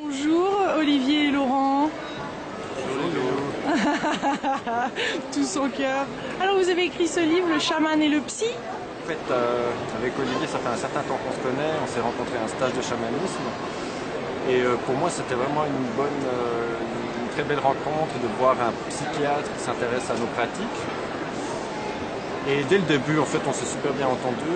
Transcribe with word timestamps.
Bonjour 0.00 0.48
Olivier 0.78 1.26
et 1.26 1.30
Laurent. 1.32 1.90
Tout 5.32 5.42
son 5.42 5.68
cœur. 5.70 6.06
Alors 6.40 6.56
vous 6.56 6.68
avez 6.68 6.84
écrit 6.84 7.08
ce 7.08 7.18
livre, 7.18 7.48
Le 7.52 7.58
chaman 7.58 8.00
et 8.00 8.08
le 8.08 8.20
psy? 8.20 8.44
En 9.02 9.08
fait, 9.08 9.18
euh, 9.32 9.70
avec 9.98 10.12
Olivier, 10.16 10.46
ça 10.46 10.58
fait 10.58 10.68
un 10.68 10.76
certain 10.76 11.00
temps 11.00 11.18
qu'on 11.18 11.34
se 11.34 11.42
connaît, 11.42 11.72
on 11.82 11.86
s'est 11.88 12.00
rencontrés 12.00 12.38
à 12.38 12.44
un 12.44 12.48
stage 12.48 12.74
de 12.74 12.82
chamanisme. 12.82 13.42
Et 14.48 14.60
euh, 14.62 14.76
pour 14.86 14.94
moi, 14.94 15.10
c'était 15.10 15.34
vraiment 15.34 15.64
une 15.66 15.86
bonne, 15.96 16.22
euh, 16.30 16.78
une 17.24 17.28
très 17.34 17.42
belle 17.42 17.58
rencontre 17.58 18.14
de 18.22 18.28
voir 18.38 18.54
un 18.54 18.70
psychiatre 18.90 19.50
qui 19.56 19.64
s'intéresse 19.64 20.08
à 20.10 20.14
nos 20.14 20.30
pratiques. 20.38 20.78
Et 22.46 22.64
dès 22.64 22.78
le 22.78 22.84
début, 22.84 23.18
en 23.18 23.24
fait, 23.24 23.40
on 23.46 23.52
s'est 23.52 23.66
super 23.66 23.92
bien 23.92 24.06
entendu, 24.06 24.46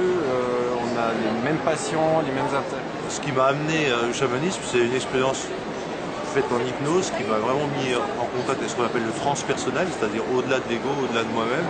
on 0.81 0.99
a 0.99 1.13
les 1.13 1.31
mêmes 1.45 1.59
passions, 1.59 2.21
les 2.25 2.33
mêmes 2.33 2.47
intérêts. 2.47 2.83
Ce 3.09 3.21
qui 3.21 3.33
m'a 3.33 3.47
amené 3.47 3.93
au 4.09 4.13
chamanisme, 4.13 4.61
c'est 4.65 4.79
une 4.79 4.95
expérience 4.95 5.47
faite 6.33 6.47
en 6.51 6.61
hypnose 6.65 7.13
qui 7.17 7.25
m'a 7.25 7.37
vraiment 7.37 7.69
mis 7.77 7.93
en 7.95 8.25
contact 8.33 8.61
avec 8.61 8.71
ce 8.71 8.77
qu'on 8.77 8.85
appelle 8.85 9.05
le 9.05 9.13
transpersonnel, 9.13 9.89
c'est-à-dire 9.93 10.23
au-delà 10.35 10.61
de 10.61 10.69
l'ego, 10.71 10.89
au-delà 11.05 11.25
de 11.25 11.33
moi-même, 11.35 11.69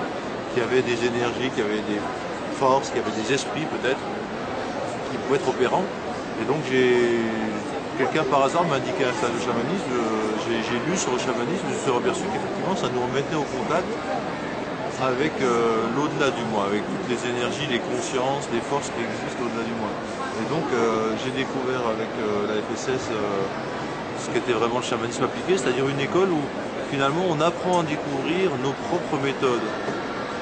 qui 0.54 0.60
avait 0.60 0.82
des 0.82 1.04
énergies, 1.04 1.50
qui 1.50 1.60
avait 1.60 1.82
des 1.90 1.98
forces, 2.60 2.90
qui 2.90 3.00
avait 3.00 3.10
des 3.18 3.32
esprits 3.32 3.66
peut-être, 3.66 3.98
qui 5.10 5.16
pouvaient 5.18 5.40
être 5.42 5.48
opérants. 5.48 5.82
Et 6.40 6.44
donc 6.44 6.62
j'ai 6.70 7.18
quelqu'un 7.98 8.22
par 8.22 8.44
hasard 8.44 8.64
m'a 8.64 8.76
indiqué 8.76 9.02
un 9.02 9.12
stage 9.18 9.34
de 9.34 9.42
chamanisme, 9.42 9.90
j'ai 10.46 10.78
lu 10.86 10.94
sur 10.96 11.10
le 11.10 11.18
chamanisme, 11.18 11.66
je 11.66 11.74
me 11.74 11.78
suis 11.82 11.90
aperçu 11.90 12.22
qu'effectivement 12.30 12.76
ça 12.78 12.86
nous 12.94 13.02
remettait 13.02 13.34
au 13.34 13.42
contact 13.42 13.90
avec 15.02 15.32
euh, 15.42 15.90
l'au-delà 15.96 16.30
du 16.30 16.44
moi, 16.52 16.66
avec 16.70 16.82
toutes 16.86 17.10
les 17.10 17.18
énergies, 17.26 17.66
les 17.66 17.82
consciences, 17.82 18.46
les 18.54 18.62
forces 18.62 18.86
qui 18.94 19.02
existent 19.02 19.42
au-delà 19.42 19.66
du 19.66 19.74
moi. 19.74 19.90
Et 20.38 20.46
donc 20.46 20.62
euh, 20.70 21.10
j'ai 21.18 21.34
découvert 21.34 21.82
avec 21.90 22.06
euh, 22.22 22.46
la 22.46 22.62
FSS 22.62 23.10
ce 24.22 24.30
qu'était 24.30 24.52
vraiment 24.52 24.78
le 24.78 24.86
chamanisme 24.86 25.24
appliqué, 25.24 25.58
c'est-à-dire 25.58 25.88
une 25.88 25.98
école 25.98 26.30
où 26.30 26.38
finalement 26.90 27.26
on 27.28 27.40
apprend 27.40 27.80
à 27.80 27.82
découvrir 27.82 28.54
nos 28.62 28.70
propres 28.86 29.18
méthodes. 29.24 29.66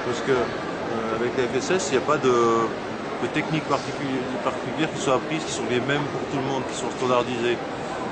Parce 0.05 0.21
que 0.21 0.37
avec 1.17 1.33
la 1.39 1.45
FSS, 1.49 1.89
il 1.89 1.93
n'y 1.97 2.03
a 2.05 2.07
pas 2.07 2.19
de, 2.19 2.35
techniques 3.33 3.65
particulières 3.65 4.93
qui 4.95 5.01
sont 5.01 5.13
apprises, 5.13 5.45
qui 5.45 5.53
sont 5.53 5.69
les 5.71 5.81
mêmes 5.81 6.05
pour 6.13 6.21
tout 6.29 6.37
le 6.37 6.49
monde, 6.53 6.63
qui 6.71 6.77
sont 6.77 6.91
standardisées. 6.91 7.57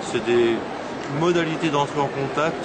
C'est 0.00 0.24
des 0.24 0.56
modalités 1.20 1.68
d'entrer 1.68 2.00
en 2.00 2.08
contact 2.08 2.62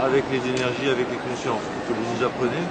avec 0.00 0.24
les 0.32 0.42
énergies, 0.50 0.88
avec 0.90 1.06
les 1.08 1.20
consciences 1.30 1.64
que 1.88 1.92
vous 1.94 2.04
nous 2.12 2.24
apprenez 2.26 2.64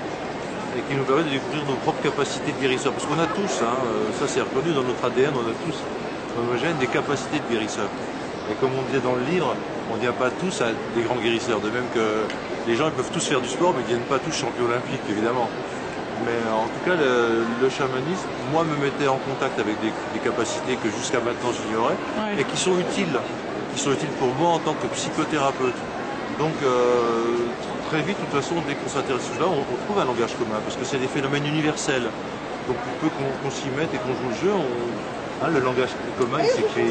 et 0.78 0.81
qui 0.81 0.95
nous 0.95 1.03
permet 1.03 1.23
de 1.23 1.30
découvrir 1.30 1.66
nos 1.66 1.75
propres 1.81 2.02
capacités 2.03 2.52
de 2.52 2.61
guérisseur. 2.61 2.94
Parce 2.94 3.06
qu'on 3.06 3.20
a 3.20 3.25
tous, 3.25 3.64
hein, 3.66 3.73
ça 4.20 4.28
c'est 4.28 4.42
reconnu 4.42 4.73
dans 4.73 4.83
notre 4.83 5.03
ADN, 5.06 5.33
on 5.33 5.47
a 5.50 5.56
tous 5.66 5.78
homogène 6.38 6.78
des 6.78 6.88
capacités 6.88 7.39
de 7.39 7.53
guérisseur. 7.53 7.89
Et 8.52 8.56
comme 8.61 8.70
on 8.78 8.83
disait 8.83 9.02
dans 9.02 9.16
le 9.16 9.25
livre, 9.25 9.55
on 9.92 9.95
ne 9.95 10.02
vient 10.02 10.14
pas 10.14 10.30
tous 10.30 10.61
à 10.61 10.67
des 10.95 11.02
grands 11.02 11.17
guérisseurs. 11.17 11.59
De 11.59 11.70
même 11.70 11.89
que 11.94 12.23
les 12.67 12.75
gens 12.75 12.88
ils 12.88 12.94
peuvent 12.94 13.11
tous 13.11 13.25
faire 13.25 13.42
du 13.42 13.50
sport, 13.50 13.73
mais 13.73 13.81
ils 13.81 13.92
ne 13.92 13.98
viennent 13.98 14.11
pas 14.11 14.20
tous 14.20 14.31
champions 14.31 14.66
olympiques, 14.66 15.03
évidemment. 15.09 15.50
Mais 16.25 16.38
en 16.50 16.66
tout 16.66 16.83
cas, 16.86 16.95
le, 16.95 17.70
chamanisme, 17.70 18.25
moi, 18.52 18.64
me 18.64 18.75
mettait 18.78 19.08
en 19.08 19.17
contact 19.17 19.59
avec 19.59 19.75
des, 19.81 19.92
capacités 20.20 20.75
que 20.75 20.89
jusqu'à 20.89 21.20
maintenant 21.20 21.53
j'ignorais 21.53 21.95
et 22.39 22.44
qui 22.44 22.58
sont 22.58 22.78
utiles, 22.80 23.17
qui 23.73 23.80
sont 23.80 23.94
utiles 23.94 24.16
pour 24.20 24.33
moi 24.33 24.50
en 24.50 24.59
tant 24.59 24.73
que 24.73 24.88
psychothérapeute. 24.88 25.75
Donc, 26.39 26.53
euh, 26.63 27.47
très 27.89 28.02
vite, 28.02 28.17
de 28.19 28.25
toute 28.25 28.41
façon, 28.41 28.55
dès 28.67 28.75
qu'on 28.75 28.89
s'intéresse 28.89 29.30
à 29.31 29.35
cela, 29.35 29.47
on, 29.47 29.61
on, 29.61 29.77
trouve 29.85 29.99
un 29.99 30.05
langage 30.05 30.35
commun 30.38 30.59
parce 30.63 30.75
que 30.75 30.85
c'est 30.85 30.99
des 30.99 31.07
phénomènes 31.07 31.45
universels. 31.45 32.09
Donc, 32.67 32.77
pour 32.77 33.09
peu 33.09 33.09
qu'on 33.41 33.52
s'y 33.52 33.69
mette 33.77 33.93
et 33.93 33.97
qu'on 33.97 34.13
joue 34.13 34.30
le 34.30 34.35
jeu, 34.35 34.53
on, 34.53 34.67
Hein, 35.43 35.49
le 35.53 35.59
langage 35.59 35.89
commun, 36.17 36.39
il 36.41 36.49
s'écrit 36.49 36.85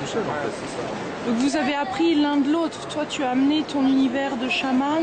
tout 0.00 0.06
seul 0.06 0.22
en 0.22 0.34
fait. 0.42 1.30
Donc 1.30 1.38
vous 1.38 1.56
avez 1.56 1.74
appris 1.74 2.16
l'un 2.16 2.38
de 2.38 2.50
l'autre. 2.50 2.88
Toi, 2.88 3.04
tu 3.08 3.22
as 3.22 3.30
amené 3.30 3.62
ton 3.62 3.82
univers 3.82 4.36
de 4.36 4.48
chaman. 4.48 5.00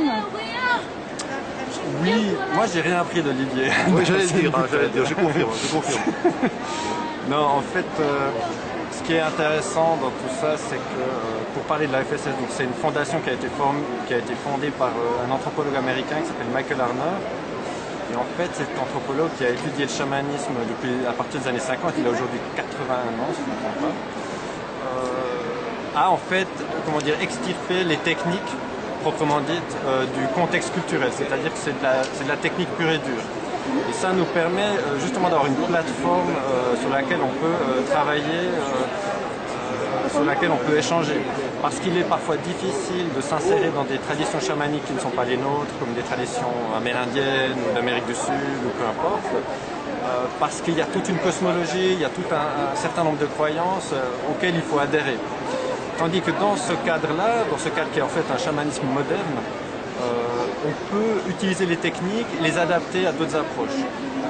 Oui, 2.04 2.34
moi 2.54 2.66
j'ai 2.74 2.82
rien 2.82 3.00
appris 3.00 3.22
d'Olivier. 3.22 3.70
Oui, 3.92 4.04
j'allais 4.06 4.26
dire, 4.26 4.52
hein, 4.54 4.66
j'allais 4.72 4.90
dire, 4.90 5.06
je 5.06 5.14
confirme, 5.14 5.50
je 5.64 5.74
confirme. 5.74 6.02
non, 7.30 7.46
en 7.46 7.62
fait, 7.62 7.86
euh, 8.02 8.30
ce 9.02 9.08
qui 9.08 9.14
est 9.14 9.22
intéressant 9.22 9.98
dans 9.98 10.10
tout 10.10 10.34
ça, 10.40 10.56
c'est 10.58 10.76
que 10.76 11.00
euh, 11.02 11.54
pour 11.54 11.64
parler 11.64 11.88
de 11.88 11.92
la 11.92 12.04
FSS, 12.04 12.30
c'est 12.50 12.64
une 12.64 12.74
fondation 12.74 13.20
qui 13.20 13.30
a 13.30 13.34
été, 13.34 13.48
qui 14.08 14.14
a 14.14 14.18
été 14.18 14.34
fondée 14.36 14.70
par 14.70 14.90
euh, 14.90 15.26
un 15.28 15.32
anthropologue 15.32 15.76
américain 15.76 16.18
qui 16.22 16.28
s'appelle 16.28 16.52
Michael 16.54 16.82
Arner, 16.82 17.18
et 18.12 18.16
en 18.16 18.26
fait, 18.38 18.50
cet 18.54 18.70
anthropologue 18.80 19.30
qui 19.38 19.46
a 19.46 19.50
étudié 19.50 19.86
le 19.86 19.92
chamanisme 19.92 20.54
depuis, 20.68 20.94
à 21.08 21.14
partir 21.14 21.40
des 21.40 21.48
années 21.48 21.60
50, 21.60 21.94
il 21.98 22.06
a 22.06 22.10
aujourd'hui 22.10 22.40
81 22.56 22.94
ans, 22.94 23.32
si 23.34 23.42
je 23.42 23.50
ne 23.50 23.56
me 23.56 23.62
trompe 23.62 23.80
pas, 23.82 23.96
euh, 24.86 26.04
a 26.04 26.12
en 26.12 26.18
fait, 26.18 26.48
comment 26.86 27.00
dire, 27.00 27.16
extirpé 27.22 27.84
les 27.84 27.98
techniques 27.98 28.54
proprement 29.02 29.40
dites 29.40 29.76
du 30.14 30.28
contexte 30.36 30.72
culturel, 30.74 31.10
c'est-à-dire 31.12 31.52
que 31.52 31.58
c'est 31.58 31.74
de, 31.74 32.30
la 32.30 32.38
technique 32.38 32.70
pure 32.78 32.92
et 32.92 33.00
dure. 33.00 33.26
Et 33.90 33.94
ça 33.94 34.12
nous 34.12 34.26
permet 34.26 34.62
euh, 34.62 35.00
justement 35.00 35.30
d'avoir 35.30 35.48
une 35.48 35.56
plateforme 35.56 36.34
sur 36.80 36.90
laquelle 36.90 37.20
on 37.24 37.34
peut 37.40 37.92
travailler 37.92 38.50
sur 40.12 40.24
laquelle 40.26 40.52
on 40.52 40.58
peut 40.58 40.78
échanger. 40.78 41.22
Parce 41.62 41.80
qu'il 41.80 41.98
est 41.98 42.04
parfois 42.04 42.36
difficile 42.38 43.08
de 43.16 43.22
s'insérer 43.22 43.72
dans 43.74 43.84
des 43.84 43.98
traditions 43.98 44.40
chamaniques 44.40 44.86
qui 44.86 44.94
ne 44.94 45.00
sont 45.00 45.10
pas 45.10 45.24
les 45.24 45.38
nôtres, 45.38 45.74
comme 45.80 45.94
des 45.94 46.02
traditions 46.02 46.52
amérindiennes 46.76 47.56
ou 47.56 47.74
d'Amérique 47.74 48.08
du 48.08 48.16
Sud 48.16 48.60
ou 48.66 48.70
peu 48.78 48.86
importe. 48.86 49.32
Euh, 50.04 50.26
parce 50.40 50.62
qu'il 50.62 50.76
y 50.76 50.82
a 50.82 50.86
toute 50.86 51.08
une 51.10 51.20
cosmologie, 51.20 51.94
il 51.94 52.00
y 52.00 52.06
a 52.06 52.10
tout 52.10 52.26
un, 52.32 52.76
certain 52.76 53.04
nombre 53.04 53.20
de 53.20 53.28
croyances 53.28 53.92
euh, 53.94 54.02
auxquelles 54.32 54.56
il 54.56 54.62
faut 54.62 54.80
adhérer. 54.80 55.18
Tandis 55.98 56.22
que 56.22 56.32
dans 56.32 56.56
ce 56.56 56.74
cadre-là, 56.74 57.46
dans 57.52 57.58
ce 57.60 57.70
cadre 57.70 57.92
qui 57.92 58.00
est 58.00 58.02
en 58.02 58.08
fait 58.08 58.26
un 58.34 58.38
chamanisme 58.38 58.88
moderne, 58.88 59.38
euh, 59.38 59.71
on 60.66 60.94
peut 60.94 61.30
utiliser 61.30 61.66
les 61.66 61.78
techniques, 61.78 62.28
les 62.42 62.58
adapter 62.58 63.08
à 63.08 63.12
d'autres 63.12 63.36
approches 63.36 63.82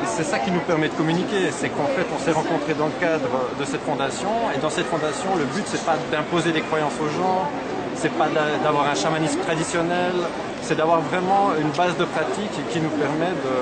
c'est 0.06 0.24
ça 0.24 0.40
qui 0.40 0.52
nous 0.52 0.60
permet 0.62 0.90
de 0.90 0.94
communiquer, 0.94 1.52
c'est 1.52 1.70
qu'en 1.70 1.86
fait 1.86 2.06
on 2.14 2.20
s'est 2.20 2.32
rencontrés 2.32 2.74
dans 2.74 2.88
le 2.88 2.98
cadre 3.00 3.30
de 3.60 3.66
cette 3.66 3.82
fondation 3.82 4.30
et 4.56 4.60
dans 4.60 4.70
cette 4.70 4.88
fondation 4.88 5.36
le 5.38 5.46
but 5.46 5.64
c'est 5.66 5.84
pas 5.86 5.98
d'imposer 6.12 6.52
des 6.52 6.62
croyances 6.62 6.98
aux 7.00 7.10
gens, 7.10 7.50
c'est 7.96 8.12
pas 8.14 8.28
d'avoir 8.64 8.90
un 8.90 8.96
chamanisme 8.96 9.40
traditionnel, 9.42 10.14
c'est 10.62 10.76
d'avoir 10.76 11.02
vraiment 11.02 11.52
une 11.60 11.70
base 11.72 11.96
de 11.98 12.06
pratique 12.06 12.56
qui 12.72 12.80
nous 12.80 12.90
permet 12.90 13.34
de, 13.46 13.56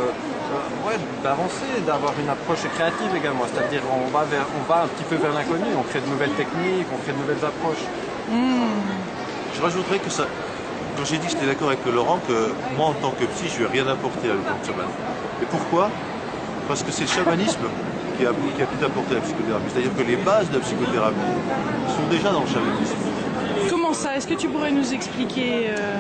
d'avancer, 1.24 1.82
d'avoir 1.86 2.14
une 2.20 2.30
approche 2.30 2.64
créative 2.76 3.12
également, 3.16 3.46
c'est-à-dire 3.52 3.82
on 3.92 4.10
va, 4.10 4.24
vers, 4.26 4.46
on 4.60 4.72
va 4.72 4.84
un 4.84 4.88
petit 4.88 5.04
peu 5.04 5.16
vers 5.16 5.34
l'inconnu, 5.34 5.68
on 5.78 5.84
crée 5.84 6.02
de 6.02 6.08
nouvelles 6.08 6.36
techniques, 6.38 6.88
on 6.94 6.98
crée 7.04 7.14
de 7.14 7.20
nouvelles 7.20 7.46
approches. 7.46 7.86
Hmm. 8.30 8.80
Je 9.56 9.62
rajouterais 9.62 10.00
que 10.00 10.10
ça, 10.10 10.26
quand 11.00 11.06
j'ai 11.06 11.18
dit 11.18 11.28
que 11.28 11.32
j'étais 11.32 11.46
d'accord 11.46 11.70
avec 11.70 11.86
Laurent, 11.86 12.20
que 12.28 12.52
moi 12.76 12.88
en 12.88 12.94
tant 12.94 13.12
que 13.12 13.24
psy, 13.24 13.46
je 13.48 13.60
lui 13.60 13.66
ai 13.66 13.82
rien 13.82 13.88
apporté 13.88 14.30
à 14.30 14.34
le 14.34 14.42
chaman. 14.66 14.86
Et 15.42 15.46
pourquoi? 15.46 15.90
Parce 16.68 16.84
que 16.84 16.92
c'est 16.92 17.04
le 17.04 17.08
chamanisme 17.08 17.68
qui 18.18 18.26
a, 18.26 18.32
qui 18.32 18.62
a 18.62 18.66
pu 18.66 18.84
apporter 18.84 19.16
la 19.16 19.22
psychothérapie. 19.22 19.70
C'est-à-dire 19.72 19.96
que 19.96 20.04
les 20.04 20.18
bases 20.18 20.50
de 20.50 20.56
la 20.56 20.60
psychothérapie 20.60 21.36
sont 21.88 22.08
déjà 22.12 22.32
dans 22.32 22.42
le 22.42 22.48
chamanisme. 22.48 22.98
Comment 23.70 23.94
ça? 23.94 24.18
Est-ce 24.18 24.28
que 24.28 24.34
tu 24.34 24.50
pourrais 24.50 24.72
nous 24.72 24.94
expliquer 24.94 25.70
euh? 25.70 25.98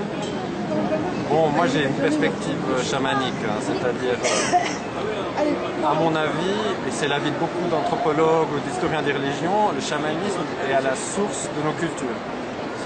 Bon, 1.29 1.47
moi 1.55 1.65
j'ai 1.71 1.85
une 1.85 1.93
perspective 1.93 2.59
euh, 2.69 2.83
chamanique, 2.83 3.41
hein, 3.45 3.59
c'est-à-dire, 3.61 4.17
euh, 4.19 5.87
à 5.87 5.93
mon 5.93 6.13
avis, 6.13 6.59
et 6.87 6.91
c'est 6.91 7.07
l'avis 7.07 7.31
de 7.31 7.37
beaucoup 7.37 7.67
d'anthropologues 7.71 8.49
ou 8.53 8.59
d'historiens 8.67 9.01
des 9.01 9.13
religions, 9.13 9.71
le 9.73 9.81
chamanisme 9.81 10.43
est 10.69 10.73
à 10.73 10.81
la 10.81 10.95
source 10.95 11.49
de 11.55 11.65
nos 11.65 11.73
cultures. 11.73 12.19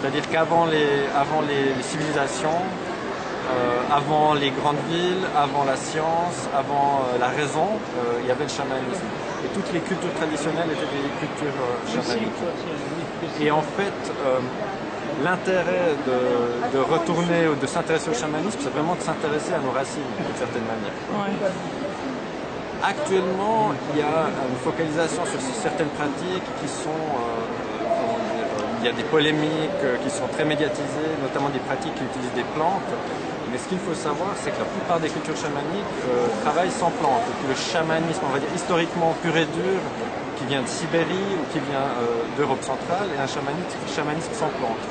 C'est-à-dire 0.04 0.30
qu'avant 0.30 0.66
les, 0.66 1.08
avant 1.16 1.40
les 1.48 1.82
civilisations, 1.82 2.60
euh, 2.60 3.80
avant 3.90 4.34
les 4.34 4.52
grandes 4.52 4.84
villes, 4.90 5.24
avant 5.34 5.64
la 5.64 5.78
science, 5.78 6.44
avant 6.54 7.08
euh, 7.08 7.20
la 7.22 7.30
raison, 7.30 7.70
euh, 7.72 8.20
il 8.20 8.28
y 8.28 8.32
avait 8.32 8.44
le 8.44 8.50
chamanisme. 8.50 9.08
Et 9.46 9.48
toutes 9.56 9.72
les 9.72 9.80
cultures 9.80 10.14
traditionnelles 10.14 10.68
étaient 10.76 10.92
des 10.92 11.08
cultures 11.24 11.56
chamaniques. 11.88 12.36
Et 13.40 13.50
en 13.50 13.62
fait, 13.62 14.00
l'intérêt 15.24 15.96
de, 16.06 16.80
retourner 16.80 17.48
ou 17.48 17.56
de 17.56 17.66
s'intéresser 17.66 18.10
au 18.10 18.14
chamanisme, 18.14 18.60
c'est 18.62 18.74
vraiment 18.74 18.96
de 18.96 19.02
s'intéresser 19.02 19.54
à 19.54 19.60
nos 19.60 19.72
racines 19.72 20.04
d'une 20.20 20.36
certaine 20.36 20.68
manière. 20.68 21.00
Actuellement, 22.84 23.72
il 23.94 24.00
y 24.00 24.04
a 24.04 24.28
une 24.52 24.60
focalisation 24.66 25.24
sur 25.24 25.40
certaines 25.40 25.94
pratiques 25.96 26.44
qui 26.60 26.68
sont 26.68 27.08
il 28.84 28.88
y 28.88 28.90
a 28.90 28.92
des 28.92 29.08
polémiques 29.08 29.84
qui 30.04 30.10
sont 30.10 30.28
très 30.28 30.44
médiatisées, 30.44 31.16
notamment 31.22 31.48
des 31.48 31.60
pratiques 31.60 31.96
qui 31.96 32.04
utilisent 32.04 32.36
des 32.36 32.48
plantes. 32.54 32.92
Mais 33.54 33.58
ce 33.58 33.70
qu'il 33.70 33.80
faut 33.80 33.94
savoir, 33.94 34.36
c'est 34.36 34.52
que 34.52 34.60
la 34.60 34.66
plupart 34.66 35.00
des 35.00 35.08
cultures 35.08 35.38
chamaniques 35.38 35.96
euh, 36.10 36.28
travaillent 36.44 36.74
sans 36.74 36.90
plantes. 36.90 37.24
le 37.48 37.56
chamanisme, 37.56 38.26
on 38.28 38.34
va 38.34 38.40
dire 38.40 38.50
historiquement 38.54 39.16
pur 39.22 39.38
et 39.38 39.46
dur, 39.46 39.80
qui 40.36 40.46
vient 40.46 40.64
de 40.64 40.68
Sibérie 40.68 41.32
ou 41.40 41.46
qui 41.54 41.60
vient 41.60 41.88
euh, 41.96 42.26
d'Europe 42.36 42.64
centrale, 42.64 43.08
et 43.16 43.20
un 43.22 43.28
chamanisme, 43.28 43.78
chamanisme 43.88 44.34
sans 44.34 44.52
plantes. 44.60 44.84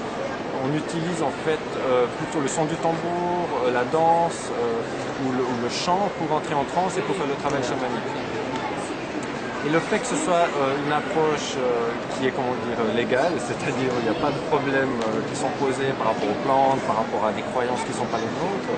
On 0.65 0.71
utilise 0.73 1.21
en 1.21 1.35
fait 1.45 1.61
euh, 1.85 2.07
plutôt 2.17 2.41
le 2.41 2.49
son 2.49 2.65
du 2.65 2.77
tambour, 2.77 3.69
la 3.75 3.85
danse 3.85 4.49
ou 5.27 5.33
le, 5.37 5.69
chant 5.69 6.09
pour 6.19 6.31
entrer 6.35 6.55
en 6.55 6.65
transe 6.65 6.97
et 6.97 7.03
pour 7.03 7.17
faire 7.17 7.27
le 7.27 7.35
travail 7.35 7.63
chamanique. 7.63 8.22
Et 9.65 9.71
le 9.71 9.79
fait 9.79 10.01
que 10.01 10.07
ce 10.07 10.17
soit 10.17 10.51
euh, 10.51 10.75
une 10.85 10.93
approche 10.93 11.55
euh, 11.55 11.95
qui 12.19 12.27
est 12.27 12.33
comment 12.33 12.51
dire 12.67 12.83
légale, 12.97 13.31
c'est-à-dire 13.39 13.95
il 14.03 14.11
n'y 14.11 14.11
a 14.11 14.19
pas 14.19 14.35
de 14.35 14.43
problèmes 14.51 14.99
euh, 15.07 15.23
qui 15.31 15.39
sont 15.39 15.55
posés 15.63 15.95
par 15.99 16.09
rapport 16.11 16.27
aux 16.27 16.43
plantes, 16.43 16.83
par 16.83 16.97
rapport 16.97 17.23
à 17.27 17.31
des 17.31 17.43
croyances 17.43 17.79
qui 17.87 17.95
ne 17.95 17.99
sont 18.03 18.11
pas 18.11 18.19
les 18.19 18.33
nôtres, 18.43 18.75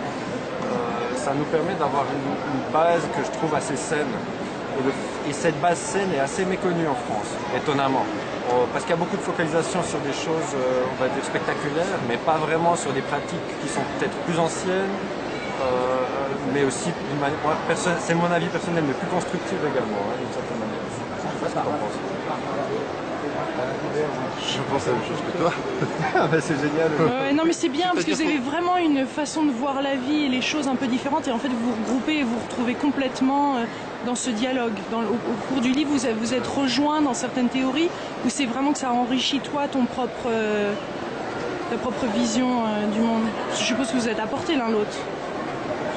ça 1.16 1.32
nous 1.32 1.44
permet 1.44 1.72
d'avoir 1.80 2.04
une, 2.04 2.70
base 2.70 3.00
que 3.16 3.24
je 3.24 3.30
trouve 3.38 3.54
assez 3.54 3.76
saine. 3.76 4.12
Et, 5.26 5.32
cette 5.32 5.58
base 5.58 5.78
saine 5.78 6.12
est 6.12 6.20
assez 6.20 6.44
méconnue 6.44 6.86
en 6.86 6.98
France, 7.08 7.32
étonnamment. 7.56 8.04
parce 8.74 8.84
qu'il 8.84 8.90
y 8.90 8.98
a 8.98 9.00
beaucoup 9.00 9.16
de 9.16 9.22
focalisation 9.22 9.82
sur 9.82 10.00
des 10.00 10.12
choses, 10.12 10.52
on 10.52 10.96
va 11.00 11.08
dire, 11.08 11.24
spectaculaires, 11.24 12.00
mais 12.08 12.18
pas 12.18 12.36
vraiment 12.36 12.76
sur 12.76 12.92
des 12.92 13.00
pratiques 13.00 13.48
qui 13.62 13.68
sont 13.68 13.80
peut-être 13.96 14.16
plus 14.26 14.38
anciennes, 14.38 14.92
mais 16.54 16.62
aussi, 16.62 16.90
c'est 18.00 18.14
mon 18.14 18.30
avis 18.30 18.46
personnel, 18.46 18.84
mais 18.86 18.94
plus 18.94 19.08
constructive 19.08 19.58
également, 19.58 20.06
hein, 20.06 20.16
d'une 20.22 20.32
certaine 20.32 20.58
manière. 20.62 20.74
Je 20.86 21.26
sais 21.26 21.33
pas 21.44 21.50
ce 21.50 21.54
que 21.54 21.60
penses. 21.60 21.98
Je 24.40 24.58
pense 24.70 24.86
la 24.86 24.92
même 24.92 25.02
chose 25.02 25.18
que 25.32 25.38
toi. 25.38 25.52
ah 26.16 26.26
bah 26.26 26.36
c'est 26.40 26.56
génial. 26.56 27.34
Non 27.34 27.44
mais 27.46 27.52
c'est 27.52 27.68
bien 27.68 27.90
parce 27.92 28.04
que 28.04 28.12
vous 28.12 28.20
avez 28.22 28.38
vraiment 28.38 28.76
une 28.76 29.06
façon 29.06 29.44
de 29.44 29.50
voir 29.50 29.82
la 29.82 29.96
vie 29.96 30.24
et 30.24 30.28
les 30.28 30.42
choses 30.42 30.68
un 30.68 30.76
peu 30.76 30.86
différentes 30.86 31.28
et 31.28 31.32
en 31.32 31.38
fait 31.38 31.48
vous 31.48 31.58
vous 31.58 31.74
regroupez 31.84 32.18
et 32.18 32.22
vous 32.22 32.34
vous 32.34 32.46
retrouvez 32.48 32.74
complètement 32.74 33.56
dans 34.04 34.14
ce 34.14 34.30
dialogue. 34.30 34.74
Dans, 34.90 35.00
au, 35.00 35.14
au, 35.14 35.48
cours 35.48 35.60
du 35.60 35.72
livre, 35.72 35.90
vous, 35.92 36.06
vous 36.20 36.34
êtes 36.34 36.46
rejoint 36.46 37.00
dans 37.00 37.14
certaines 37.14 37.48
théories 37.48 37.88
où 38.24 38.28
c'est 38.28 38.46
vraiment 38.46 38.72
que 38.72 38.78
ça 38.78 38.90
enrichit 38.90 39.40
toi 39.40 39.66
ton 39.68 39.84
propre, 39.84 40.28
euh, 40.28 40.72
ta 41.70 41.76
propre 41.76 42.06
vision 42.14 42.64
euh, 42.66 42.86
du 42.92 43.00
monde. 43.00 43.22
Je 43.52 43.64
suppose 43.64 43.90
que 43.90 43.96
vous 43.96 44.08
êtes 44.08 44.20
apporté 44.20 44.56
l'un 44.56 44.68
l'autre. 44.68 44.98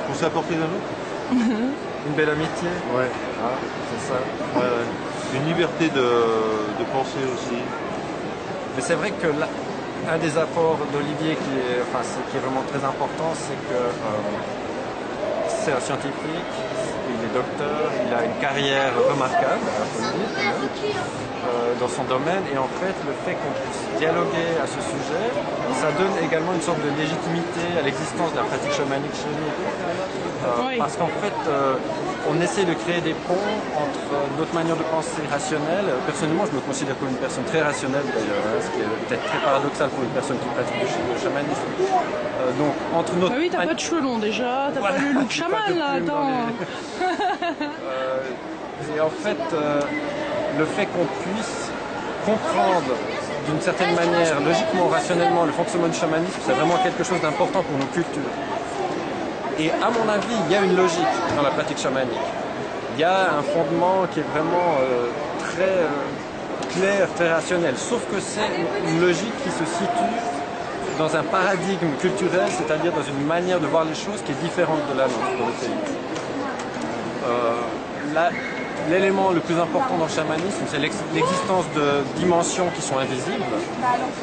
On 0.10 0.14
s'est 0.14 0.26
apporté 0.26 0.54
l'un 0.56 0.62
l'autre 0.62 1.44
Une 2.08 2.14
belle 2.14 2.30
amitié 2.30 2.70
Ouais. 2.96 3.10
Ah, 3.44 3.52
c'est 3.92 4.08
ça. 4.08 4.20
Ouais, 4.56 4.62
ouais. 4.62 5.17
Une 5.34 5.46
liberté 5.46 5.90
de, 5.90 6.84
penser 6.94 7.20
aussi. 7.34 7.58
Mais 8.76 8.82
c'est 8.82 8.96
vrai 8.96 9.12
que 9.12 9.28
là, 9.28 9.48
un 10.10 10.18
des 10.18 10.38
apports 10.38 10.80
d'Olivier 10.94 11.36
qui, 11.36 11.58
est, 11.60 11.82
enfin, 11.84 12.00
qui 12.32 12.38
est 12.38 12.40
vraiment 12.40 12.64
très 12.72 12.86
important, 12.86 13.34
c'est 13.36 13.60
que 13.68 13.76
euh, 13.76 13.92
c'est 15.50 15.74
un 15.74 15.82
scientifique, 15.82 16.54
il 17.12 17.20
est 17.28 17.34
docteur, 17.34 17.92
il 18.08 18.14
a 18.14 18.24
une 18.24 18.40
carrière 18.40 18.94
remarquable, 19.10 19.68
euh, 19.68 19.82
dans 21.80 21.90
son 21.90 22.04
domaine, 22.04 22.44
et 22.54 22.58
en 22.58 22.70
fait, 22.80 22.96
le 23.04 23.12
fait 23.26 23.36
qu'on 23.36 23.52
puisse 23.52 23.84
dialoguer 24.00 24.56
à 24.64 24.68
ce 24.68 24.80
sujet, 24.80 25.28
ça 25.76 25.92
donne 25.92 26.16
également 26.24 26.54
une 26.54 26.62
sorte 26.62 26.80
de 26.80 26.90
légitimité 26.96 27.76
à 27.78 27.82
l'existence 27.82 28.32
de 28.32 28.38
la 28.38 28.44
pratique 28.44 28.72
chamanique 28.72 29.14
chez 29.14 29.28
nous. 29.28 29.52
Euh, 30.44 30.70
oui. 30.70 30.78
Parce 30.78 30.96
qu'en 30.98 31.08
fait, 31.08 31.34
euh, 31.48 31.76
on 32.30 32.40
essaie 32.42 32.66
de 32.66 32.74
créer 32.74 33.02
des 33.02 33.14
ponts 33.14 33.50
entre 33.76 34.08
notre 34.38 34.54
manière 34.54 34.76
de 34.76 34.84
penser 34.84 35.22
rationnelle. 35.32 35.86
Personnellement, 36.06 36.46
je 36.46 36.56
me 36.56 36.62
considère 36.62 36.98
comme 37.00 37.10
une 37.10 37.16
personne 37.16 37.44
très 37.46 37.62
rationnelle 37.62 38.04
d'ailleurs, 38.14 38.44
hein, 38.46 38.62
ce 38.62 38.70
qui 38.72 38.82
est 38.82 39.08
peut-être 39.08 39.26
très 39.26 39.40
paradoxal 39.40 39.90
pour 39.90 40.04
une 40.04 40.10
personne 40.10 40.38
qui 40.38 40.48
pratique 40.50 40.76
le 40.78 41.18
chamanisme. 41.22 41.68
Euh, 41.80 42.52
donc, 42.60 42.74
entre 42.94 43.16
notre. 43.16 43.34
Ah 43.36 43.40
oui, 43.40 43.50
t'as 43.52 43.66
pas 43.66 43.74
de 43.74 43.80
cheveux 43.80 44.02
longs 44.02 44.20
déjà, 44.20 44.70
t'as 44.74 44.80
voilà. 44.80 44.96
pas 45.00 45.02
le 45.02 45.12
look 45.14 45.32
chaman 45.32 45.78
là, 45.78 45.92
attends. 45.98 46.30
Les... 47.00 48.96
et 48.98 49.02
en 49.02 49.10
fait, 49.10 49.38
euh, 49.54 49.82
le 50.58 50.66
fait 50.66 50.86
qu'on 50.86 51.06
puisse 51.24 51.72
comprendre 52.26 52.94
d'une 53.48 53.62
certaine 53.62 53.96
manière, 53.96 54.40
logiquement, 54.42 54.88
rationnellement, 54.88 55.46
le 55.46 55.54
fonctionnement 55.54 55.88
du 55.88 55.98
chamanisme, 55.98 56.40
c'est 56.46 56.52
vraiment 56.54 56.78
quelque 56.84 57.04
chose 57.04 57.22
d'important 57.22 57.64
pour 57.64 57.78
nos 57.78 57.86
cultures. 57.86 58.32
Et 59.60 59.72
à 59.72 59.90
mon 59.90 60.08
avis, 60.08 60.36
il 60.46 60.52
y 60.52 60.56
a 60.56 60.62
une 60.62 60.76
logique 60.76 61.16
dans 61.36 61.42
la 61.42 61.50
pratique 61.50 61.80
chamanique. 61.80 62.14
Il 62.96 63.02
y 63.02 63.04
a 63.04 63.38
un 63.40 63.42
fondement 63.42 64.06
qui 64.12 64.20
est 64.20 64.30
vraiment 64.34 64.78
euh, 64.82 65.08
très 65.40 65.64
euh, 65.64 65.88
clair, 66.74 67.08
très 67.16 67.32
rationnel. 67.32 67.76
Sauf 67.76 68.02
que 68.12 68.20
c'est 68.20 68.42
une 68.88 69.02
logique 69.02 69.34
qui 69.44 69.50
se 69.50 69.66
situe 69.66 70.16
dans 71.00 71.16
un 71.16 71.24
paradigme 71.24 71.92
culturel, 72.00 72.48
c'est-à-dire 72.50 72.92
dans 72.92 73.04
une 73.04 73.26
manière 73.26 73.60
de 73.60 73.68
voir 73.68 73.86
les 73.86 73.96
choses 73.96 74.22
qui 74.26 74.32
est 74.32 74.42
différente 74.44 74.82
de 74.92 74.98
la 74.98 75.06
nôtre 75.06 75.38
dans 75.40 75.48
le 75.48 75.54
pays. 75.54 75.70
Euh, 77.28 77.56
L'élément 78.90 79.32
le 79.34 79.42
plus 79.42 79.60
important 79.60 79.98
dans 79.98 80.06
le 80.06 80.12
chamanisme, 80.12 80.64
c'est 80.72 80.80
l'existence 80.80 81.66
de 81.76 82.04
dimensions 82.16 82.70
qui 82.74 82.82
sont 82.82 82.98
invisibles. 82.98 83.44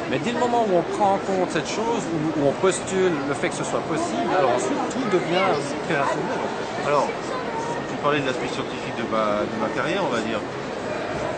Mais 0.09 0.17
dès 0.17 0.31
le 0.31 0.39
moment 0.39 0.65
où 0.67 0.77
on 0.77 0.81
prend 0.81 1.13
en 1.13 1.17
compte 1.19 1.51
cette 1.51 1.69
chose, 1.69 2.01
où, 2.39 2.47
on 2.47 2.51
postule 2.53 3.13
le 3.27 3.33
fait 3.35 3.49
que 3.49 3.55
ce 3.55 3.63
soit 3.63 3.81
possible, 3.81 4.33
alors 4.35 4.51
ensuite 4.51 4.77
tout 4.91 5.05
devient 5.11 5.35
rationnel. 5.37 6.39
Alors, 6.87 7.07
tu 7.89 7.95
parlais 8.01 8.19
de 8.21 8.25
l'aspect 8.25 8.47
scientifique 8.47 8.95
de 8.97 9.03
ma, 9.11 9.69
carrière, 9.75 10.03
on 10.03 10.13
va 10.13 10.21
dire. 10.21 10.39